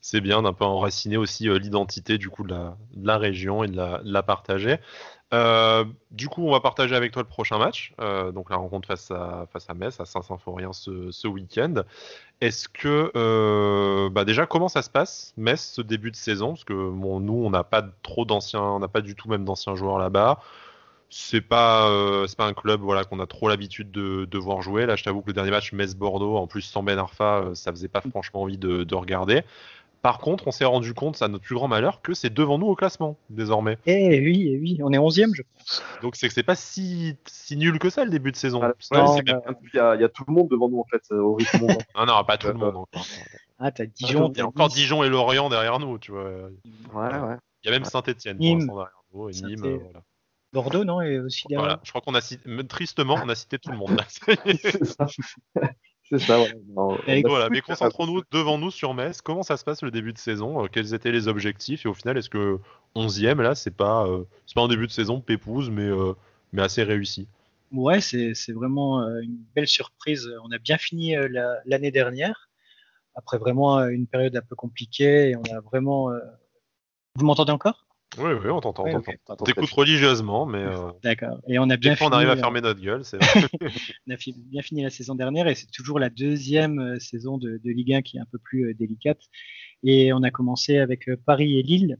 [0.00, 3.64] c'est bien d'un peu enraciner aussi euh, l'identité du coup de la, de la région
[3.64, 4.78] et de la, de la partager.
[5.32, 8.88] Euh, du coup, on va partager avec toi le prochain match, euh, donc la rencontre
[8.88, 11.82] face à, face à Metz, à Saint-Symphorien ce, ce week-end.
[12.40, 16.48] Est-ce que, euh, bah déjà, comment ça se passe, Metz, ce début de saison?
[16.48, 19.76] Parce que nous, on n'a pas trop d'anciens, on n'a pas du tout même d'anciens
[19.76, 20.40] joueurs là-bas.
[21.12, 21.90] C'est pas,
[22.28, 24.86] c'est pas un club voilà qu'on a trop l'habitude de, de, voir jouer.
[24.86, 27.88] Là, je t'avoue que le dernier match Metz-Bordeaux, en plus sans Ben Arfa, ça faisait
[27.88, 29.42] pas franchement envie de, de regarder.
[30.02, 32.66] Par contre, on s'est rendu compte, à notre plus grand malheur, que c'est devant nous
[32.66, 33.76] au classement, désormais.
[33.84, 35.82] Eh oui, eh oui, on est 11e, je pense.
[36.00, 38.62] Donc c'est que c'est pas si, si nul que ça le début de saison.
[38.62, 42.24] Ah, il, y a, tout le monde devant nous, en fait, au rythme Ah non,
[42.24, 43.06] pas tout le monde encore.
[43.58, 44.32] Ah, t'as Dijon.
[44.34, 46.24] Il y a encore Dijon et Lorient derrière nous, tu vois.
[46.24, 47.36] Ouais, ouais.
[47.62, 49.60] Il y a même Saint-Etienne derrière nous, et Nîmes.
[49.60, 50.02] Voilà.
[50.52, 51.64] Bordeaux, non, et aussi derrière.
[51.64, 54.06] Voilà, je crois qu'on a cité, tristement, on a cité tout le monde là.
[56.10, 56.44] C'est ça,
[56.74, 59.20] voilà, mais concentrons-nous devant nous sur Metz.
[59.20, 61.94] Comment ça se passe le début de saison euh, Quels étaient les objectifs Et au
[61.94, 62.58] final, est-ce que
[62.96, 66.14] 11e, là, c'est pas, euh, c'est pas un début de saison pépouse, mais, euh,
[66.52, 67.28] mais assez réussi?
[67.70, 70.28] Ouais, c'est, vraiment une belle surprise.
[70.42, 71.14] On a bien fini
[71.64, 72.50] l'année dernière,
[73.14, 75.30] après vraiment une période un peu compliquée.
[75.30, 76.10] Et on a vraiment.
[77.14, 77.86] Vous m'entendez encore?
[78.18, 78.84] Oui, oui, on t'entend.
[78.86, 80.58] on T'écoutes religieusement, mais.
[80.58, 81.40] Euh, D'accord.
[81.46, 82.08] Et on a bien fini.
[82.10, 83.18] on arrive à fermer notre gueule, c'est
[84.08, 87.60] on a bien fini la saison dernière et c'est toujours la deuxième euh, saison de,
[87.64, 89.20] Ligue 1 qui est un peu plus euh, délicate.
[89.84, 91.98] Et on a commencé avec Paris et Lille.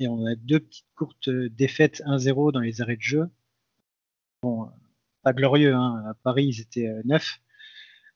[0.00, 3.28] Et on a deux petites courtes défaites 1-0 dans les arrêts de jeu.
[4.42, 4.68] Bon,
[5.22, 5.74] pas glorieux.
[5.74, 6.02] Hein.
[6.08, 7.38] À Paris, ils étaient neuf.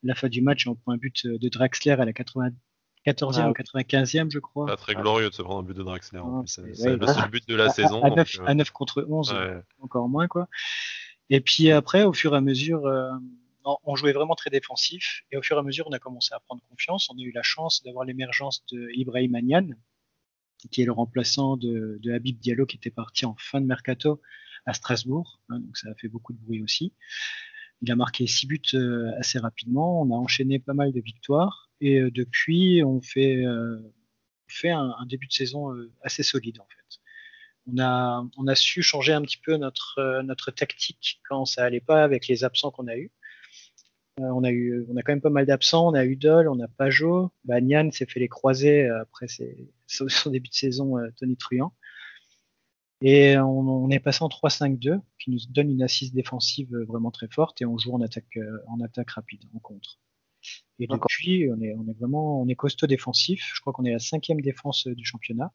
[0.02, 2.12] La fin du match, on prend un but de Draxler à la
[3.06, 4.66] 94e ah, ou 95e, je crois.
[4.66, 6.20] Pas très glorieux de se prendre un but de Draxler.
[6.46, 8.02] C'est le seul but de la saison.
[8.02, 9.34] À, 9, contre 11,
[9.80, 10.28] encore moins.
[10.28, 10.48] quoi.
[11.30, 12.82] Et puis après, au fur et à mesure,
[13.84, 15.22] on jouait vraiment très défensif.
[15.30, 17.08] Et au fur et à mesure, on a commencé à prendre confiance.
[17.10, 19.68] On a eu la chance d'avoir l'émergence de Ibrahim Agnan,
[20.70, 24.20] qui est le remplaçant de, Habib Diallo, qui était parti en fin de mercato
[24.66, 25.40] à Strasbourg.
[25.48, 26.92] Hein, donc ça a fait beaucoup de bruit aussi.
[27.82, 30.02] Il a marqué six buts euh, assez rapidement.
[30.02, 31.70] On a enchaîné pas mal de victoires.
[31.80, 33.78] Et euh, depuis, on fait, euh,
[34.64, 37.00] un, début de saison assez solide en fait.
[38.38, 42.44] On a, su changer un petit peu notre, tactique quand ça allait pas avec les
[42.44, 43.10] absents qu'on a eus.
[44.18, 45.88] On a eu, on a quand même pas mal d'absents.
[45.88, 47.30] On a Udol, on a Pajot.
[47.44, 49.26] Bah, Nian s'est fait les croiser après
[49.86, 51.74] son début de saison, Tony Truant.
[53.02, 57.60] Et on, est passé en 3-5-2, qui nous donne une assise défensive vraiment très forte,
[57.60, 59.98] et on joue en attaque, en attaque rapide, en contre.
[60.78, 63.50] Et depuis, on est, on est vraiment, on est costaud défensif.
[63.54, 65.52] Je crois qu'on est la cinquième défense du championnat,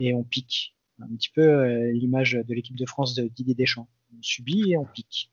[0.00, 0.74] et on pique.
[1.00, 3.88] Un petit peu l'image de l'équipe de France de Didier Deschamps.
[4.16, 5.30] On subit et on pique.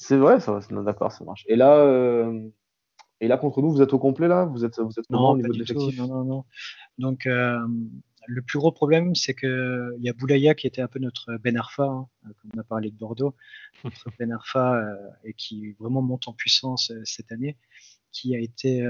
[0.00, 1.44] C'est vrai, ça, d'accord, ça marche.
[1.48, 2.48] Et là, euh,
[3.20, 4.44] et là, contre nous, vous êtes au complet là?
[4.44, 5.98] Vous êtes, vous êtes comment au niveau de l'effectif?
[5.98, 6.44] Non, non, non.
[6.98, 7.58] Donc, euh,
[8.30, 11.56] le plus gros problème, c'est qu'il y a Boulaya qui était un peu notre Ben
[11.56, 13.34] Arfa, hein, comme on a parlé de Bordeaux,
[13.84, 17.56] notre Ben Arfa, euh, et qui vraiment monte en puissance cette année,
[18.12, 18.86] qui a été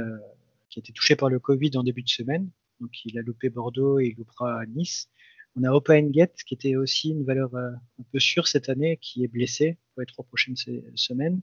[0.68, 2.50] qui a été touché par le Covid en début de semaine.
[2.80, 5.08] Donc, il a loupé Bordeaux et il loupera Nice.
[5.56, 8.98] On a Opa Get, qui était aussi une valeur euh, un peu sûre cette année,
[9.00, 10.56] qui est blessé pour les trois prochaines
[10.94, 11.40] semaines.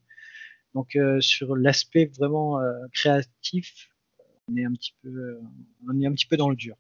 [0.74, 3.90] Donc euh, sur l'aspect vraiment euh, créatif,
[4.48, 5.40] on est un petit peu,
[5.88, 6.78] on est un petit peu dans le dur.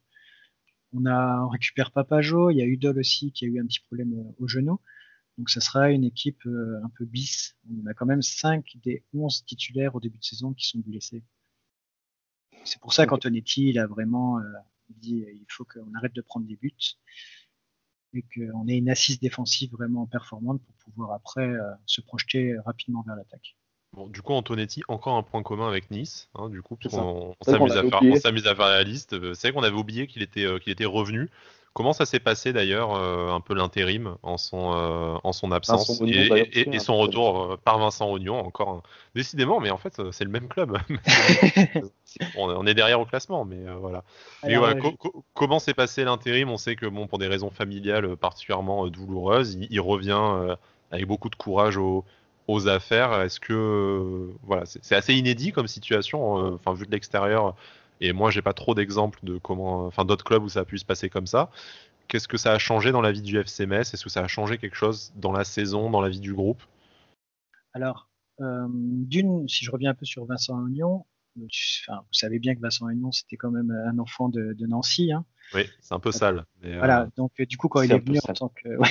[0.93, 3.81] On a on récupère Papajo, il y a Udol aussi qui a eu un petit
[3.81, 4.79] problème au genou.
[5.37, 7.55] Donc ça sera une équipe un peu bis.
[7.69, 11.23] On a quand même 5 des 11 titulaires au début de saison qui sont blessés.
[12.63, 14.39] C'est pour ça qu'Antonetti, il a vraiment
[14.89, 16.73] il dit euh, il faut qu'on arrête de prendre des buts
[18.13, 23.01] et qu'on ait une assise défensive vraiment performante pour pouvoir après euh, se projeter rapidement
[23.01, 23.57] vers l'attaque.
[23.95, 26.29] Bon, du coup, Antonetti, encore un point commun avec Nice.
[26.35, 27.75] Hein, du coup, on, s'amuse
[28.47, 29.13] à, faire la liste.
[29.13, 31.29] Euh, c'est vrai qu'on avait oublié qu'il était, qu'il était revenu.
[31.75, 36.01] Comment ça s'est passé d'ailleurs, euh, un peu l'intérim en son, euh, en son absence
[36.07, 38.81] et, son retour euh, par Vincent Ognon, encore
[39.13, 40.77] décidément, mais en fait c'est le même club.
[42.37, 44.05] on, est derrière au classement, mais voilà.
[45.33, 46.49] comment s'est passé l'intérim?
[46.49, 50.55] On sait que bon, pour des raisons familiales particulièrement douloureuses, il, revient
[50.91, 52.05] avec beaucoup de courage aux,
[52.47, 53.21] aux affaires.
[53.21, 57.55] Est-ce que voilà, c'est assez inédit comme situation, enfin vu de l'extérieur
[58.01, 60.77] et moi, j'ai pas trop d'exemples de comment, enfin, d'autres clubs où ça a pu
[60.77, 61.49] se passer comme ça.
[62.07, 63.93] Qu'est-ce que ça a changé dans la vie du FC Metz?
[63.93, 66.61] Est-ce que ça a changé quelque chose dans la saison, dans la vie du groupe?
[67.73, 68.09] Alors,
[68.41, 71.05] euh, d'une, si je reviens un peu sur Vincent Ognon,
[71.37, 75.11] enfin, vous savez bien que Vincent Ognon, c'était quand même un enfant de, Nancy.
[75.11, 75.25] Hein.
[75.53, 76.45] Oui, c'est un peu sale.
[76.61, 78.89] Mais voilà, euh, donc du coup, quand il est venu en tant que, ouais,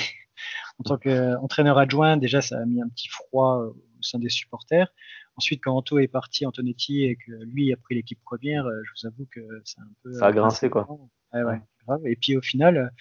[0.78, 4.92] en tant qu'entraîneur adjoint, déjà, ça a mis un petit froid au sein des supporters.
[5.36, 8.90] Ensuite, quand Anto est parti, Antonetti, et que lui a pris l'équipe première, euh, je
[8.96, 10.12] vous avoue que c'est un peu.
[10.12, 10.88] Ça a grincé, quoi.
[11.32, 12.06] Ouais, ouais, grave.
[12.06, 12.92] Et puis au final,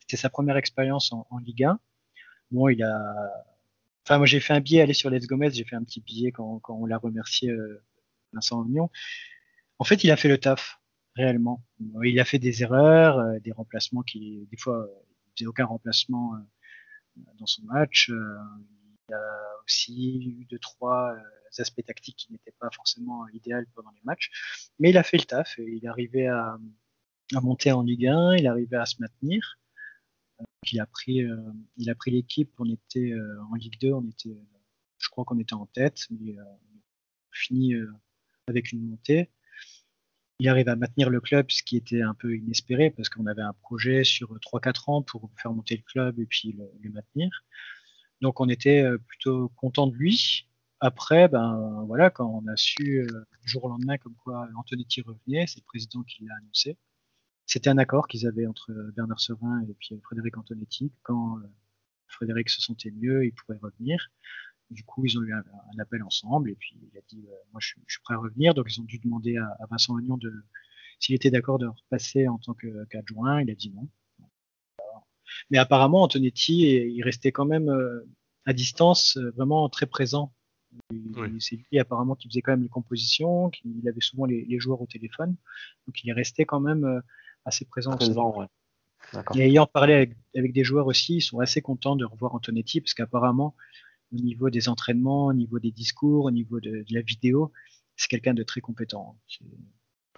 [0.00, 1.80] c'était sa première expérience en, Ligue 1.
[2.52, 3.00] Bon, il a.
[4.04, 6.32] Enfin, moi, j'ai fait un billet aller sur Les Gomez, j'ai fait un petit billet
[6.32, 7.82] quand, quand on l'a remercié, euh,
[8.32, 8.90] Vincent Ognon.
[9.78, 10.80] En fait, il a fait le taf,
[11.16, 11.64] réellement.
[12.04, 14.88] Il a fait des erreurs, euh, des remplacements qui, des fois,
[15.26, 16.34] il faisait aucun remplacement
[17.38, 18.08] dans son match.
[18.08, 21.14] il a aussi eu deux, trois
[21.58, 24.30] aspects tactiques qui n'étaient pas forcément idéaux pendant les matchs.
[24.78, 26.58] Mais il a fait le taf il arrivait à,
[27.34, 29.58] à monter en Ligue 1, il arrivait à se maintenir.
[30.72, 31.36] il a pris, euh,
[31.76, 32.52] il a pris l'équipe.
[32.58, 34.36] On était euh, en Ligue 2, on était,
[34.98, 36.80] je crois qu'on était en tête, mais euh, on
[37.32, 37.74] fini
[38.48, 39.30] avec une montée.
[40.40, 43.42] Il arrive à maintenir le club, ce qui était un peu inespéré parce qu'on avait
[43.42, 47.30] un projet sur 3-4 ans pour faire monter le club et puis le, maintenir.
[48.20, 50.48] Donc on était plutôt content de lui.
[50.80, 55.46] Après, ben voilà, quand on a su euh, jour au lendemain comme quoi Antonetti revenait,
[55.46, 56.78] c'est le président qui l'a annoncé.
[57.44, 60.90] C'était un accord qu'ils avaient entre Bernard Serin et puis Frédéric Antonetti.
[61.02, 61.42] Quand euh,
[62.06, 64.10] Frédéric se sentait mieux, il pourrait revenir.
[64.70, 65.42] Du coup, ils ont eu un,
[65.80, 68.54] appel ensemble et puis il a dit euh, moi je, suis prêt à revenir.
[68.54, 70.32] Donc ils ont dû demander à, Vincent Agnon de
[70.98, 72.54] s'il était d'accord de repasser en tant
[72.90, 73.42] qu'adjoint.
[73.42, 73.88] il a dit non.
[75.50, 77.70] Mais apparemment, Antonetti, il restait quand même
[78.44, 80.32] à distance, vraiment très présent
[81.38, 84.86] c'est lui apparemment qui faisait quand même les compositions, il avait souvent les, joueurs au
[84.86, 85.36] téléphone,
[85.86, 87.00] donc il est resté quand même euh,
[87.44, 87.96] assez présent.
[89.34, 92.94] Et ayant parlé avec, des joueurs aussi, ils sont assez contents de revoir Antonetti parce
[92.94, 93.56] qu'apparemment
[94.12, 97.52] au niveau des entraînements, au niveau des discours, au niveau de, la vidéo.
[97.96, 99.16] C'est quelqu'un de très compétent.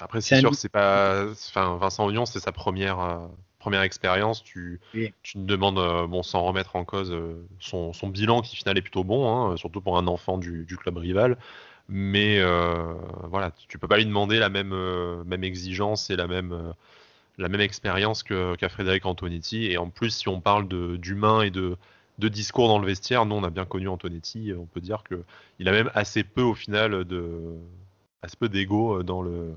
[0.01, 1.27] Après, c'est sûr, c'est pas.
[1.31, 3.27] Enfin, Vincent Ognon, c'est sa première euh,
[3.59, 4.43] première expérience.
[4.43, 4.81] Tu,
[5.23, 8.79] tu te demandes, euh, bon, sans remettre en cause euh, son, son, bilan qui final
[8.79, 11.37] est plutôt bon, hein, surtout pour un enfant du, du club rival.
[11.89, 12.41] Mais
[13.25, 14.75] voilà, tu peux pas lui demander la même
[15.25, 16.75] même exigence et la même
[17.39, 19.67] la même expérience qu'a Frédéric Antonetti.
[19.67, 20.69] Et en plus, si on parle
[20.99, 21.77] d'humain et de
[22.19, 23.27] de discours dans le vestiaire.
[23.27, 24.53] Nous, on a bien connu Antonetti.
[24.59, 25.23] On peut dire que
[25.59, 27.57] il a même assez peu au final de
[28.23, 29.55] assez peu d'ego euh, dans le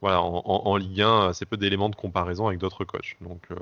[0.00, 3.16] voilà en, Ligue 1, assez peu d'éléments de comparaison avec d'autres coachs.
[3.20, 3.56] Donc, euh,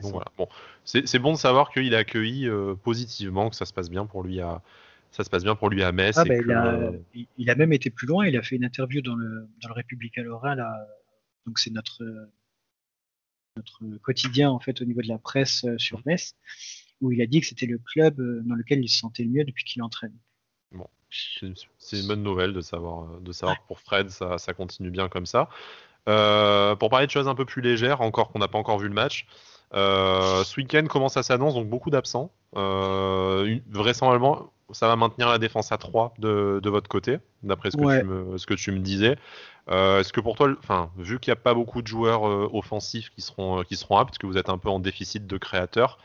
[0.00, 0.24] voilà.
[0.38, 0.48] Bon,
[0.84, 4.22] c'est bon de savoir qu'il a accueilli euh, positivement, que ça se passe bien pour
[4.22, 4.62] lui à
[5.10, 6.16] ça se passe bien pour lui à Metz.
[6.16, 6.34] Ah, bah,
[7.36, 8.26] il, a, même été plus loin.
[8.26, 10.74] Il a fait une interview dans le dans le Républicain Lorrain là.
[11.44, 12.02] Donc c'est notre
[13.56, 16.34] notre quotidien en fait au niveau de la presse sur Metz
[17.02, 19.30] où il a dit que c'était le club euh, dans lequel il se sentait le
[19.30, 20.14] mieux depuis qu'il entraîne.
[20.70, 24.54] Bon, c'est une bonne nouvelle de savoir, euh, de savoir que pour Fred, ça, ça,
[24.54, 25.50] continue bien comme ça.
[26.08, 28.88] Euh, pour parler de choses un peu plus légères, encore qu'on n'a pas encore vu
[28.88, 29.26] le match,
[29.74, 32.32] ce week-end commence à s'annonce, donc beaucoup d'absents.
[32.54, 38.00] vraisemblablement, ça va maintenir la défense à 3 de, de votre côté, d'après ce, que
[38.00, 39.16] tu me, ce que tu me disais.
[39.68, 42.22] Est-ce que pour toi, enfin, vu qu'il n'y a pas beaucoup de joueurs
[42.54, 45.98] offensifs qui seront, qui seront aptes, que vous êtes un peu en déficit de créateurs,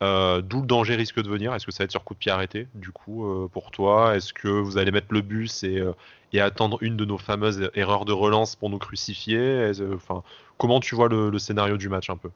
[0.00, 2.18] euh, d'où le danger risque de venir Est-ce que ça va être sur coup de
[2.18, 4.16] pied arrêté, du coup, euh, pour toi?
[4.16, 5.92] Est-ce que vous allez mettre le bus et, euh,
[6.32, 9.72] et, attendre une de nos fameuses erreurs de relance pour nous crucifier?
[9.92, 10.22] Enfin,
[10.56, 12.30] Comment tu vois le, scénario du match un peu?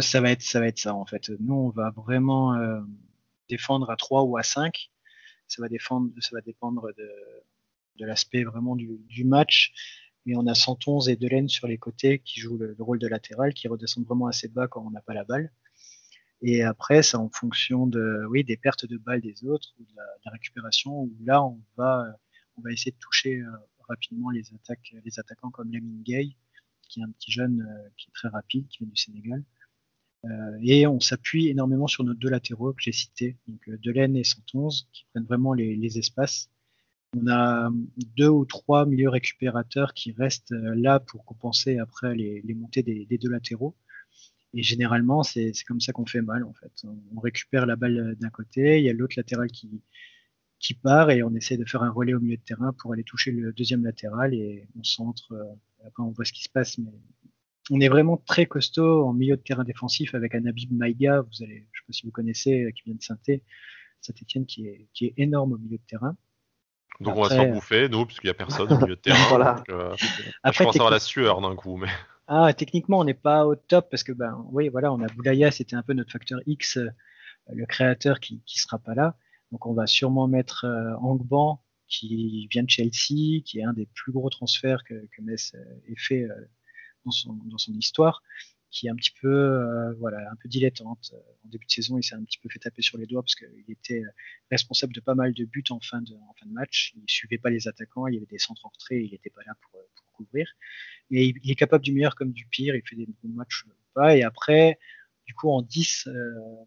[0.00, 1.30] Ça va, être, ça en fait.
[1.40, 2.56] Nous, on va vraiment
[3.48, 4.90] défendre à 3 ou à 5.
[5.48, 9.72] Ça va, dépendre de, l'aspect vraiment du, match.
[10.26, 13.08] Et on a 111 et Delaine sur les côtés qui jouent le, le rôle de
[13.08, 15.50] latéral, qui redescendent vraiment assez bas quand on n'a pas la balle.
[16.42, 19.92] Et après, c'est en fonction de, oui, des pertes de balles des autres ou de
[19.96, 22.16] la, récupération, où là, on va,
[22.56, 23.50] on va essayer de toucher euh,
[23.88, 26.30] rapidement les attaques, les attaquants comme Lamine Gay,
[26.88, 29.44] qui est un petit jeune euh, qui est très rapide, qui vient du Sénégal.
[30.24, 34.24] Euh, et on s'appuie énormément sur nos deux latéraux que j'ai cités, donc Delaine et
[34.24, 36.50] 111, qui prennent vraiment les, espaces.
[37.16, 37.70] On a
[38.16, 43.30] deux ou trois milieux récupérateurs qui restent là pour compenser après les, montées des, deux
[43.30, 43.74] latéraux.
[44.54, 46.72] Et généralement, c'est comme ça qu'on fait mal, en fait.
[47.14, 49.82] On récupère la balle d'un côté, il y a l'autre latéral qui,
[50.60, 53.02] qui part et on essaie de faire un relais au milieu de terrain pour aller
[53.02, 55.32] toucher le deuxième latéral et on centre.
[55.32, 56.92] Euh, après, on voit ce qui se passe, mais
[57.70, 61.42] on est vraiment très costaud en milieu de terrain défensif avec un Abib Maïga, vous
[61.42, 63.16] allez, je sais pas si vous connaissez, euh, qui vient de saint
[64.02, 66.16] Saint-Etienne, qui est, qui est énorme au milieu de terrain.
[67.00, 69.28] Donc on va se faire bouffer, nous, puisqu'il n'y a personne au milieu de terrain.
[69.28, 69.62] voilà.
[69.70, 71.76] Euh, je pense avoir la sueur d'un coup.
[71.78, 71.88] Mais...
[72.32, 75.50] Ah, techniquement, on n'est pas au top parce que, ben, oui, voilà, on a Boulaya,
[75.50, 76.88] c'était un peu notre facteur X, euh,
[77.52, 79.16] le créateur qui, qui sera pas là.
[79.50, 83.86] Donc, on va sûrement mettre euh, Angban, qui vient de Chelsea, qui est un des
[83.86, 85.58] plus gros transferts que, que Metz euh,
[85.88, 86.28] ait fait
[87.04, 88.22] dans, son, histoire,
[88.70, 91.12] qui est un petit peu, voilà, un peu dilettante.
[91.44, 93.34] En début de saison, il s'est un petit peu fait taper sur les doigts parce
[93.34, 94.04] qu'il était
[94.52, 96.14] responsable de pas mal de buts en fin de,
[96.46, 96.94] match.
[96.96, 99.42] Il suivait pas les attaquants, il y avait des centres en retrait, il n'était pas
[99.44, 99.80] là pour
[101.10, 102.74] Mais il, est capable du meilleur comme du pire.
[102.74, 104.16] Il fait des bons matchs ou pas.
[104.16, 104.78] Et après,
[105.30, 106.12] du coup, en 10, euh,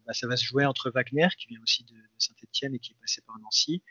[0.06, 2.96] bah, ça va se jouer entre Wagner, qui vient aussi de, Saint-Etienne et qui est
[2.98, 3.82] passé par Nancy.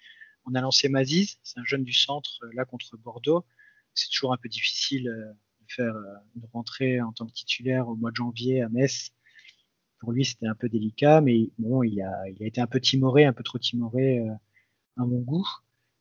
[0.46, 3.46] On a lancé Maziz, c'est un jeune du centre, euh, là contre Bordeaux.
[3.94, 5.96] C'est toujours un peu difficile euh, de faire
[6.36, 9.12] une rentrée en tant que titulaire au mois de janvier à Metz.
[10.00, 12.80] Pour lui, c'était un peu délicat, mais bon, il a, il a été un peu
[12.80, 14.28] timoré, un peu trop timoré
[14.98, 15.48] à mon goût.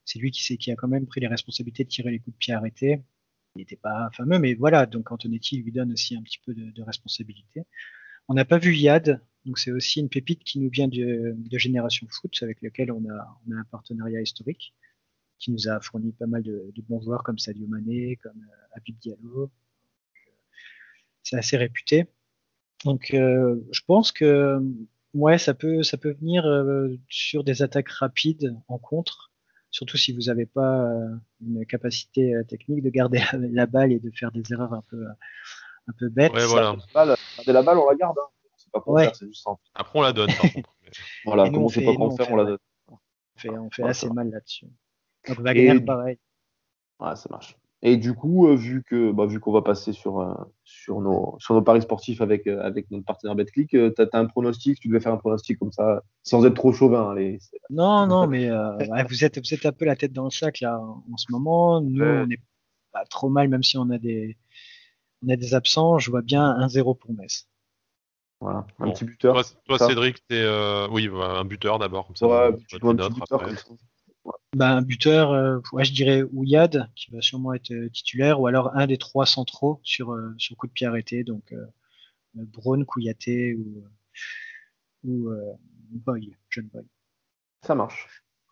[0.07, 2.55] C'est lui qui a quand même pris les responsabilités de tirer les coups de pied
[2.55, 3.03] arrêtés
[3.55, 6.83] il n'était pas fameux, mais voilà, donc Antonetti lui donne aussi un petit peu de,
[6.83, 7.65] responsabilité.
[8.29, 12.07] On n'a pas vu Yad, donc c'est aussi une pépite qui nous vient de, Génération
[12.11, 14.75] Foot, avec lequel on a, un partenariat historique,
[15.39, 18.47] qui nous a fourni pas mal de, bons joueurs comme Sadio Mané, comme
[18.77, 19.51] euh, Diallo.
[21.23, 22.07] C'est assez réputé.
[22.85, 24.61] Donc euh, je pense que
[25.15, 29.32] ouais, ça peut, ça peut venir euh, sur des attaques rapides en contre
[29.73, 31.09] surtout si vous n'avez pas euh,
[31.41, 34.99] une capacité euh, technique de garder la balle et de faire des erreurs un peu,
[34.99, 35.12] euh,
[35.89, 36.33] un peu bêtes.
[36.33, 36.77] Ouais, voilà.
[36.95, 38.16] Garder la balle, on la garde.
[38.18, 38.29] Hein.
[38.57, 39.61] C'est pas pour faire, c'est juste simple.
[39.75, 40.31] Après, on la donne.
[40.33, 40.77] Par contre.
[41.25, 42.59] voilà, comme on sait pas comment faire, on, la donne.
[42.89, 42.99] On
[43.37, 44.66] fait, on fait assez mal là-dessus.
[45.27, 46.18] Donc Wagner, pareil.
[47.01, 47.57] Ouais, ça marche.
[47.85, 51.37] Et du coup, euh, vu que bah, vu qu'on va passer sur, euh, sur, nos,
[51.41, 54.87] sur nos paris sportifs avec, euh, avec notre partenaire BetClick, tu as, un pronostic, tu
[54.87, 57.11] devais faire un pronostic comme ça, sans être trop chauvin.
[57.11, 57.41] Allez.
[57.70, 58.49] Non, non, mais
[59.09, 61.80] vous, êtes, vous êtes un peu la tête dans le sac là en ce moment.
[61.80, 62.41] Nous, on n'est
[62.93, 64.37] pas trop mal, même si on a des,
[65.26, 65.99] on a des absents.
[65.99, 67.49] Je vois bien 1-0 pour Metz.
[68.41, 69.43] Voilà, un petit buteur.
[69.66, 70.45] Toi, Cédric, t'es
[70.89, 72.07] oui, bah, un buteur d'abord.
[72.07, 73.74] Comme ça, ouais, un buteur comme ça.
[74.55, 78.77] Bah, un buteur, euh, je dirais Ouyad, qui va sûrement être euh, titulaire, ou alors
[78.77, 81.55] un des trois centraux sur, euh, sur coup de pied arrêté, donc
[82.35, 83.85] Braun, Kouyaté ou,
[85.05, 85.31] ou
[85.91, 86.85] Boy, John Boy.
[87.63, 88.07] Ça marche.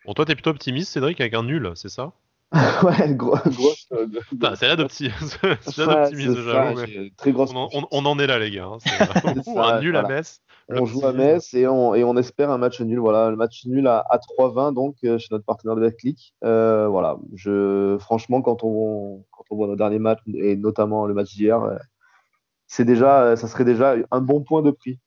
[0.06, 2.12] Bon, toi, t'es plutôt optimiste, Cédric, avec un nul, c'est ça?
[2.82, 3.86] Ouais, gros, grosse.
[4.56, 5.38] c'est là d'optimisme,
[5.68, 6.80] j'avoue.
[7.16, 7.52] Très grosse.
[7.54, 8.64] On, on, en est là, les gars.
[8.64, 10.40] Hein, c'est un nul à Metz.
[10.72, 12.98] On joue à Metz et on, et on, espère un match nul.
[12.98, 16.34] Voilà, le match nul à, à 3-20 donc euh, chez notre partenaire de BetClick.
[16.44, 21.14] Euh, voilà, je, franchement, quand on, quand on voit nos derniers matchs et notamment le
[21.14, 21.76] match d'hier, euh,
[22.66, 24.98] c'est déjà, ça serait déjà un bon point de prix.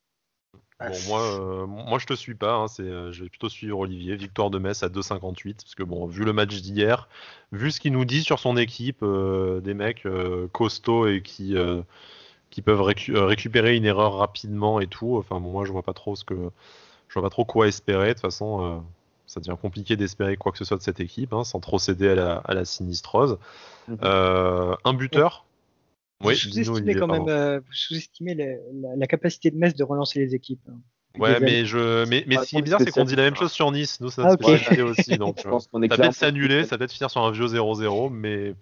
[0.79, 2.55] Bon, moi, euh, moi, je te suis pas.
[2.55, 4.17] Hein, c'est, je vais plutôt suivre Olivier.
[4.17, 5.55] Victoire de Metz à 2,58.
[5.55, 7.07] Parce que, bon, vu le match d'hier,
[7.53, 10.05] vu ce qu'il nous dit sur son équipe, des mecs
[10.51, 11.55] costauds et qui,
[12.53, 15.17] qui peuvent euh, récupérer une erreur rapidement et tout.
[15.17, 16.35] Enfin, moi, je vois pas trop ce que,
[17.07, 18.09] je vois pas trop quoi espérer.
[18.09, 18.77] De toute façon, euh,
[19.25, 22.09] ça devient compliqué d'espérer quoi que ce soit de cette équipe, hein, sans trop céder
[22.09, 23.39] à la, à la sinistrose.
[23.87, 23.97] Mhm.
[24.03, 25.45] Euh, un buteur?
[26.23, 30.61] Oui, sous-estimez quand même, vous sous-estimez la, capacité de Metz de relancer les équipes.
[30.69, 30.77] Hein.
[31.17, 33.51] Ouais, mais je, mais, mais ce qui est bizarre, c'est qu'on dit la même chose
[33.51, 33.99] sur Nice.
[33.99, 35.17] Nous, ça ah, se aussi.
[35.17, 38.53] Donc, ça peut être s'annuler, ça peut être finir sur un vieux 0-0, mais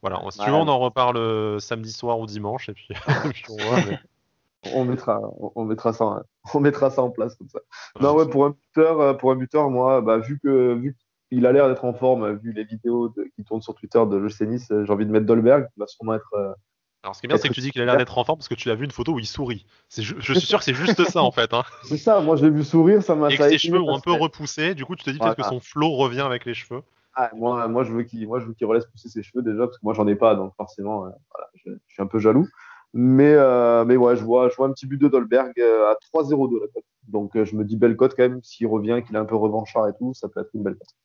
[0.00, 2.88] voilà, si tu veux, on en reparle euh, samedi soir ou dimanche et puis,
[4.74, 5.20] on, mettra,
[5.54, 6.24] on, mettra ça,
[6.54, 7.60] on mettra ça en place comme ça.
[8.00, 10.96] non, ouais, pour un buteur, euh, pour un buteur, moi, bah, vu que vu
[11.30, 14.40] qu'il a l'air d'être en forme, vu les vidéos qui tournent sur Twitter de l'OC
[14.42, 16.56] Nice, euh, j'ai envie de mettre Dolberg, qui va sûrement être.
[17.02, 18.38] alors, ce qui est bien, c'est que tu dis qu'il a l'air d'être en forme
[18.38, 19.64] parce que tu l'as vu une photo où il sourit.
[19.96, 21.54] Je, je suis sûr que c'est juste ça, en fait.
[21.54, 21.62] Hein.
[21.84, 24.00] C'est ça, moi je l'ai vu sourire, ça m'a Et que ses cheveux ont un
[24.00, 26.82] peu repoussé, du coup, tu te dis peut-être que son flow revient avec les cheveux.
[27.22, 29.66] Ah, moi, moi, je veux qu'il moi, je veux qu'il relaisse pousser ses cheveux déjà,
[29.66, 32.48] parce que moi, j'en ai pas, donc forcément, euh, voilà, je, suis un peu jaloux.
[32.94, 35.96] Mais, euh, mais ouais, je vois, je vois un petit but de Dolberg euh, à
[36.14, 36.84] 3-0 de la cote.
[37.08, 38.42] Donc, je me dis belle cote quand même.
[38.42, 40.96] S'il revient, qu'il est un peu revanchard et tout, ça peut être une belle cote.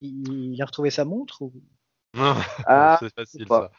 [0.00, 1.52] Il a retrouvé sa montre ou...
[2.16, 3.70] ah, c'est facile, ça.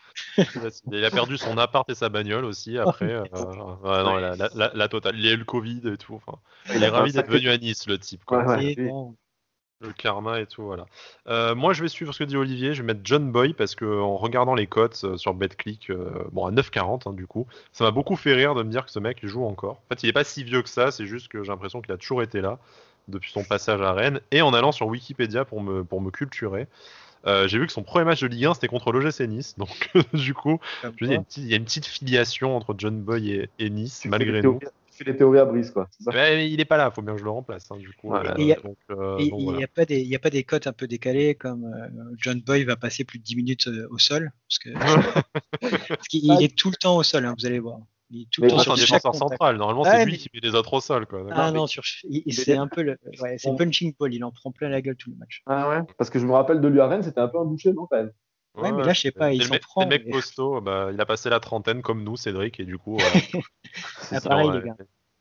[0.92, 3.24] Il a perdu son appart et sa bagnole aussi après.
[3.34, 5.18] non, la, la, la, totale.
[5.18, 6.14] Il a eu le Covid et tout.
[6.14, 6.38] Enfin,
[6.76, 8.24] il, est ravi d'être venu à Nice, le type.
[8.26, 8.46] Quoi.
[8.46, 8.76] Ouais,
[9.82, 10.86] le karma et tout, voilà.
[11.28, 12.74] Euh, moi, je vais suivre ce que dit Olivier.
[12.74, 16.10] Je vais mettre John Boy parce que en regardant les cotes euh, sur BetClick, euh,
[16.32, 18.92] bon à 9,40 hein, du coup, ça m'a beaucoup fait rire de me dire que
[18.92, 19.76] ce mec il joue encore.
[19.76, 20.92] En fait, il est pas si vieux que ça.
[20.92, 22.60] C'est juste que j'ai l'impression qu'il a toujours été là
[23.08, 24.20] depuis son passage à Rennes.
[24.32, 26.68] Et en allant sur Wikipédia pour me pour me culturer,
[27.26, 29.56] j'ai vu que son premier match de Ligue 1 c'était contre l'OGC Nice.
[29.58, 30.60] Donc du coup,
[31.00, 34.60] il, y a une petite, filiation entre John Boy et, Nice malgré nous
[35.04, 35.90] les théories à brise, quoi.
[36.14, 38.14] il est pas là, il faut bien que je le remplace, hein, du coup.
[38.38, 38.54] il n'y
[39.64, 42.64] a, pas des, il a pas des cotes un peu décalées comme euh, John Boy
[42.64, 44.60] va passer plus de 10 minutes euh, au sol, parce
[46.10, 47.80] qu'il est tout le temps au sol, hein, vous allez voir.
[48.12, 49.58] Il est tout le temps sur un défenseur central.
[49.58, 51.06] Normalement, c'est lui qui met les autres au sol.
[51.06, 51.28] Quoi.
[51.30, 51.84] Ah non, sur...
[51.86, 54.12] c'est un peu le ouais, c'est punching ball.
[54.12, 55.44] Il en prend plein la gueule tout le match.
[55.46, 55.82] Ah ouais?
[55.98, 57.86] Parce que je me rappelle de lui à Rennes, c'était un peu un boucher, non,
[57.86, 58.12] quand même
[58.62, 59.84] Ouais, mais là, je sais pas, il s'en prend.
[59.84, 62.98] Le mec costaud, bah, il a passé la trentaine comme nous, Cédric, et du coup.
[64.12, 64.76] ah, pareil, les gars.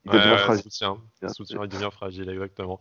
[0.04, 0.62] Il devient fragile.
[0.62, 0.96] Soutien,
[1.34, 2.80] soutien, il devient fragile, exactement.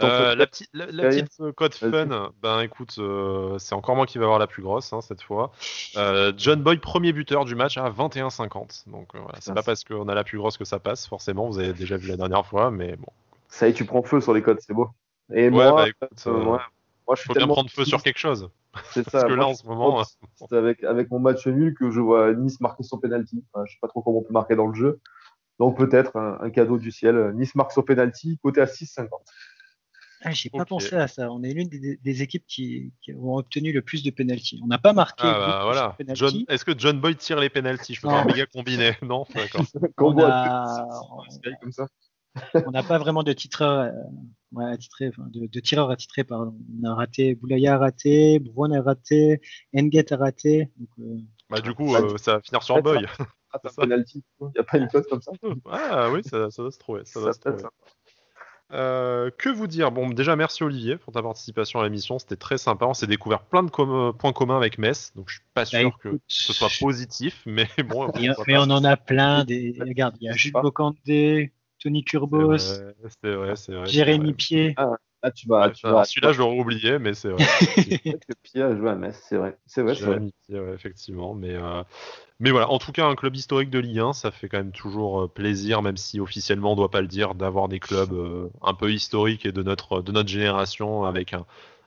[0.00, 4.24] Euh, la, petite, la, petite code fun, ben écoute, euh, c'est encore moi qui vais
[4.24, 5.50] avoir la plus grosse hein, cette fois.
[5.96, 8.88] Euh, John Boy, premier buteur du match à 21-50.
[8.88, 11.58] Donc voilà, c'est pas parce qu'on a la plus grosse que ça passe, forcément, vous
[11.58, 13.08] avez déjà vu la dernière fois, mais bon.
[13.48, 14.90] Ça y est, tu prends feu sur les codes, c'est beau.
[15.34, 16.62] Et moi, bah, écoute, moi,
[17.08, 18.50] moi, je suis faut bien prendre feu sur quelque chose.
[18.92, 19.20] C'est ça.
[19.20, 20.02] Parce que là, en ce moment.
[20.34, 23.44] C'est avec, avec mon match nul que je vois Nice marquer son penalty.
[23.52, 25.00] Enfin, je sais pas trop comment on peut marquer dans le jeu.
[25.58, 27.32] Donc peut-être un, cadeau du ciel.
[27.34, 29.08] Nice marque au penalty, côté à 6,50.
[30.22, 31.30] Ah, J'ai pas pensé à ça.
[31.30, 34.60] On est l'une des, équipes qui, ont obtenu le plus de penalty.
[34.64, 35.22] On n'a pas marqué.
[35.24, 35.96] Ah, bah, voilà.
[36.48, 38.96] Est-ce que John Boyd tire les penalties Je peux faire un méga combiné.
[39.02, 39.64] Non, d'accord.
[39.98, 40.14] on
[42.70, 43.92] n'a pas vraiment de titreur, euh,
[44.52, 46.24] de, de, tireur attitré.
[46.24, 46.56] Pardon.
[46.80, 49.40] On a raté, Boulaya a raté, Brown a raté,
[49.76, 50.70] Enget a raté.
[50.76, 51.18] Donc, euh,
[51.50, 53.06] bah, du coup, euh, ça va finir sur Boy.
[53.52, 54.24] un penalty.
[54.40, 55.32] Il n'y a pas une cote comme ça.
[55.70, 57.02] Ah oui, ça, ça doit se trouver.
[57.04, 57.62] Ça, se trouver.
[58.70, 59.90] Euh, que vous dire?
[59.90, 62.84] Bon, déjà merci Olivier pour ta participation à l'émission, c'était très sympa.
[62.84, 65.98] On s'est découvert plein de points communs avec Metz, donc je suis pas bah, sûr
[65.98, 68.12] que ce soit positif, mais bon.
[68.46, 69.44] mais on en a plein.
[69.44, 69.74] Des...
[69.80, 72.04] Regarde, il y a Jules Bocandé, Tony
[73.22, 74.74] vrai, vrai, Jérémy Pied.
[74.76, 77.44] Ah, ah, tu vas, tu vas, Celui-là, je l'aurais oublié, mais c'est vrai.
[78.42, 79.58] Pied a joué à Metz, c'est vrai.
[79.66, 81.82] C'est vrai, Jérémy Pied, effectivement, mais euh,
[82.40, 84.70] mais voilà, en tout cas, un club historique de Ligue 1, ça fait quand même
[84.70, 88.12] toujours euh, plaisir, même si officiellement on ne doit pas le dire, d'avoir des clubs
[88.12, 91.34] euh, un peu historiques et de notre, de notre génération avec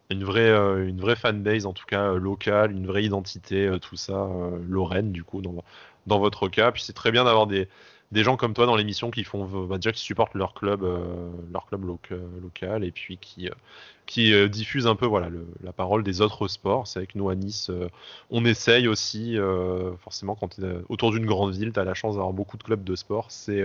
[0.09, 4.29] une, vraie, euh, une vraie fanbase, en tout cas locale, une vraie identité, tout ça,
[4.67, 5.63] Lorraine, du coup, dans,
[6.05, 6.73] dans votre cas.
[6.73, 7.69] Puis c'est très bien d'avoir des,
[8.11, 10.85] des gens comme toi dans l'émission qui font, bah, dire, qui supportent leur club,
[11.51, 11.85] leur club
[12.41, 13.49] local et puis qui,
[14.05, 15.29] qui diffusent un peu voilà
[15.63, 16.87] la parole des autres sports.
[16.87, 17.71] C'est avec nous à Nice,
[18.29, 19.37] on essaye aussi,
[19.99, 22.63] forcément, quand tu es autour d'une grande ville, tu as la chance d'avoir beaucoup de
[22.63, 23.27] clubs de sport.
[23.29, 23.63] C'est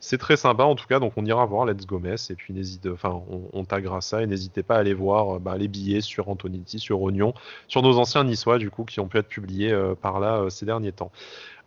[0.00, 2.86] c'est très sympa en tout cas, donc on ira voir Let's Go et puis n'hésite,
[2.86, 6.00] enfin on, on taguera ça et n'hésitez pas à aller voir euh, bah, les billets
[6.00, 7.34] sur Antonetti, sur Oignon,
[7.66, 10.50] sur nos anciens niçois du coup qui ont pu être publiés euh, par là euh,
[10.50, 11.10] ces derniers temps.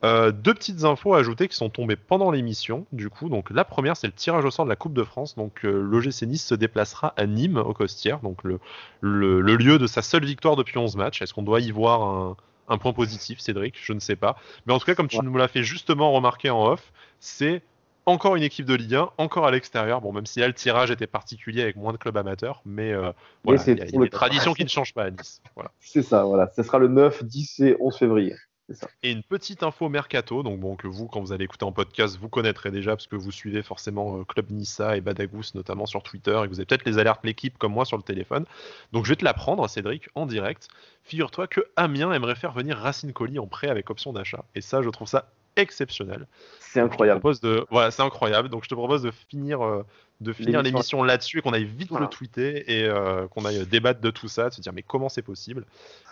[0.03, 3.27] deux petites infos à ajouter qui sont tombées pendant l'émission du coup.
[3.27, 5.35] Donc la première c'est le tirage au sort de la Coupe de France.
[5.35, 8.59] Donc l'OGC Nice se déplacera à Nîmes au Costières, donc le,
[9.01, 11.21] le, lieu de sa seule victoire depuis 11 matchs.
[11.21, 12.37] Est-ce qu'on doit y voir un,
[12.69, 13.75] un point positif, Cédric?
[13.83, 14.37] Je ne sais pas.
[14.65, 17.61] Mais en tout cas, comme tu nous l'as fait justement remarquer en off, c'est
[18.05, 20.01] encore une équipe de Ligue 1, encore à l'extérieur.
[20.01, 23.11] Bon, même si là, le tirage était particulier avec moins de clubs amateurs, mais euh,
[23.43, 25.41] voilà, il y a, une tradition qui ne change pas à Nice.
[25.55, 25.71] Voilà.
[25.79, 26.51] C'est ça, voilà.
[26.55, 28.35] Ce sera le 9, 10 et 11 février.
[28.73, 28.87] Ça.
[29.03, 32.17] Et une petite info mercato, donc bon, que vous, quand vous allez écouter en podcast,
[32.21, 36.03] vous connaîtrez déjà parce que vous suivez forcément euh, Club Nissa et Badagous notamment sur
[36.03, 38.45] Twitter et que vous avez peut-être les alertes l'équipe comme moi sur le téléphone.
[38.93, 40.69] Donc je vais te l'apprendre, Cédric, en direct.
[41.03, 44.45] Figure-toi que Amiens aimerait faire venir Racine Colli en prêt avec option d'achat.
[44.55, 46.27] Et ça, je trouve ça exceptionnel.
[46.59, 47.21] C'est incroyable.
[47.41, 47.65] De...
[47.69, 48.49] Voilà, c'est incroyable.
[48.49, 49.85] Donc je te propose de finir, euh,
[50.21, 54.01] de finir l'émission là-dessus et qu'on aille vite le tweeter et euh, qu'on aille débattre
[54.01, 55.65] de tout ça, de se dire mais comment c'est possible?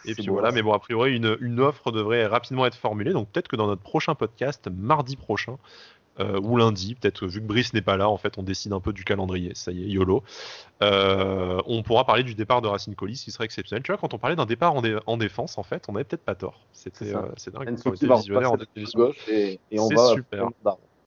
[0.06, 3.14] Et puis voilà, mais bon, a priori, une, une, offre devrait rapidement être formulée.
[3.14, 5.58] Donc peut-être que dans notre prochain podcast, mardi prochain,
[6.20, 8.82] euh, ou lundi, peut-être vu que Brice n'est pas là, en fait, on décide un
[8.82, 9.52] peu du calendrier.
[9.56, 10.24] Ça y est, YOLO.
[10.82, 13.84] Euh, on pourra parler du départ de Racine Collis, qui serait exceptionnel.
[13.84, 16.36] Tu vois, quand on parlait d'un départ en, défense, en fait, on n'avait peut-être pas
[16.36, 16.60] tort.
[16.74, 17.70] C'était euh, c'est dingue.
[19.30, 20.50] et, et on va super.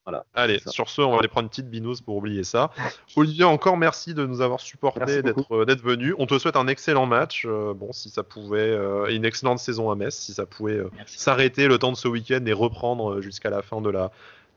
[0.05, 2.73] Voilà, Allez, sur ce, on va aller prendre une petite binouse pour oublier ça.
[3.15, 6.13] Olivier, encore merci de nous avoir supporté, d'être d'être venu.
[6.19, 7.47] On te souhaite un excellent match.
[7.47, 8.77] bon, si ça pouvait,
[9.11, 12.53] une excellente saison à Metz, si ça pouvait s'arrêter le temps de ce week-end et
[12.53, 14.11] reprendre jusqu'à la fin de la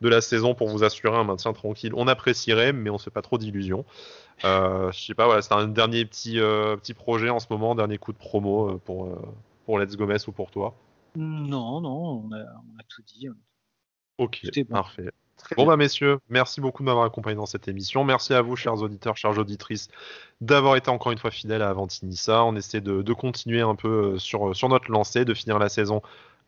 [0.06, 1.92] de la saison pour vous assurer un maintien tranquille.
[1.96, 3.86] On apprécierait, mais on se fait pas trop d'illusions.
[4.44, 7.74] Euh, je sais pas, voilà, c'est un dernier petit, euh, petit projet en ce moment,
[7.74, 9.20] dernier coup de promo euh, pour, euh,
[9.66, 10.76] pour Let's Gomez ou pour toi?
[11.16, 13.30] Non, non, on a, tout dit.
[14.18, 15.12] Ok, parfait.
[15.58, 18.04] bon bah messieurs, merci beaucoup de m'avoir accompagné dans cette émission.
[18.04, 19.90] Merci à vous, chers auditeurs, chères auditrices,
[20.40, 22.44] d'avoir été encore une fois fidèles à Avantinissa.
[22.44, 26.02] On essaie de, de continuer un peu sur, sur notre lancée, de finir la saison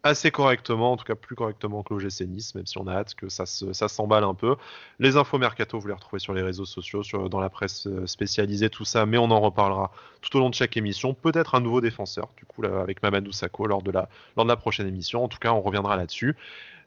[0.04, 3.16] assez correctement, en tout cas plus correctement que l'OGC Nice, même si on a hâte
[3.16, 4.56] que ça, s'emballe un peu.
[5.00, 8.70] Les infos mercato, vous les retrouvez sur les réseaux sociaux, dans la presse euh, spécialisée,
[8.70, 9.92] tout ça, mais on en reparlera
[10.22, 11.14] tout au long de chaque émission.
[11.14, 15.24] Peut-être un nouveau défenseur, du coup, avec Mamadou Sakho lors de, la, prochaine émission.
[15.24, 16.36] En tout cas, on reviendra là-dessus.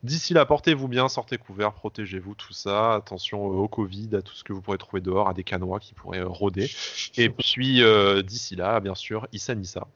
[0.03, 2.95] D'ici là, portez-vous bien, sortez couverts, protégez-vous, tout ça.
[2.95, 5.93] Attention au Covid, à tout ce que vous pourrez trouver dehors, à des canois qui
[5.93, 6.71] pourraient euh, rôder.
[7.19, 9.87] Et puis, euh, d'ici là, bien sûr, Issa Nissa.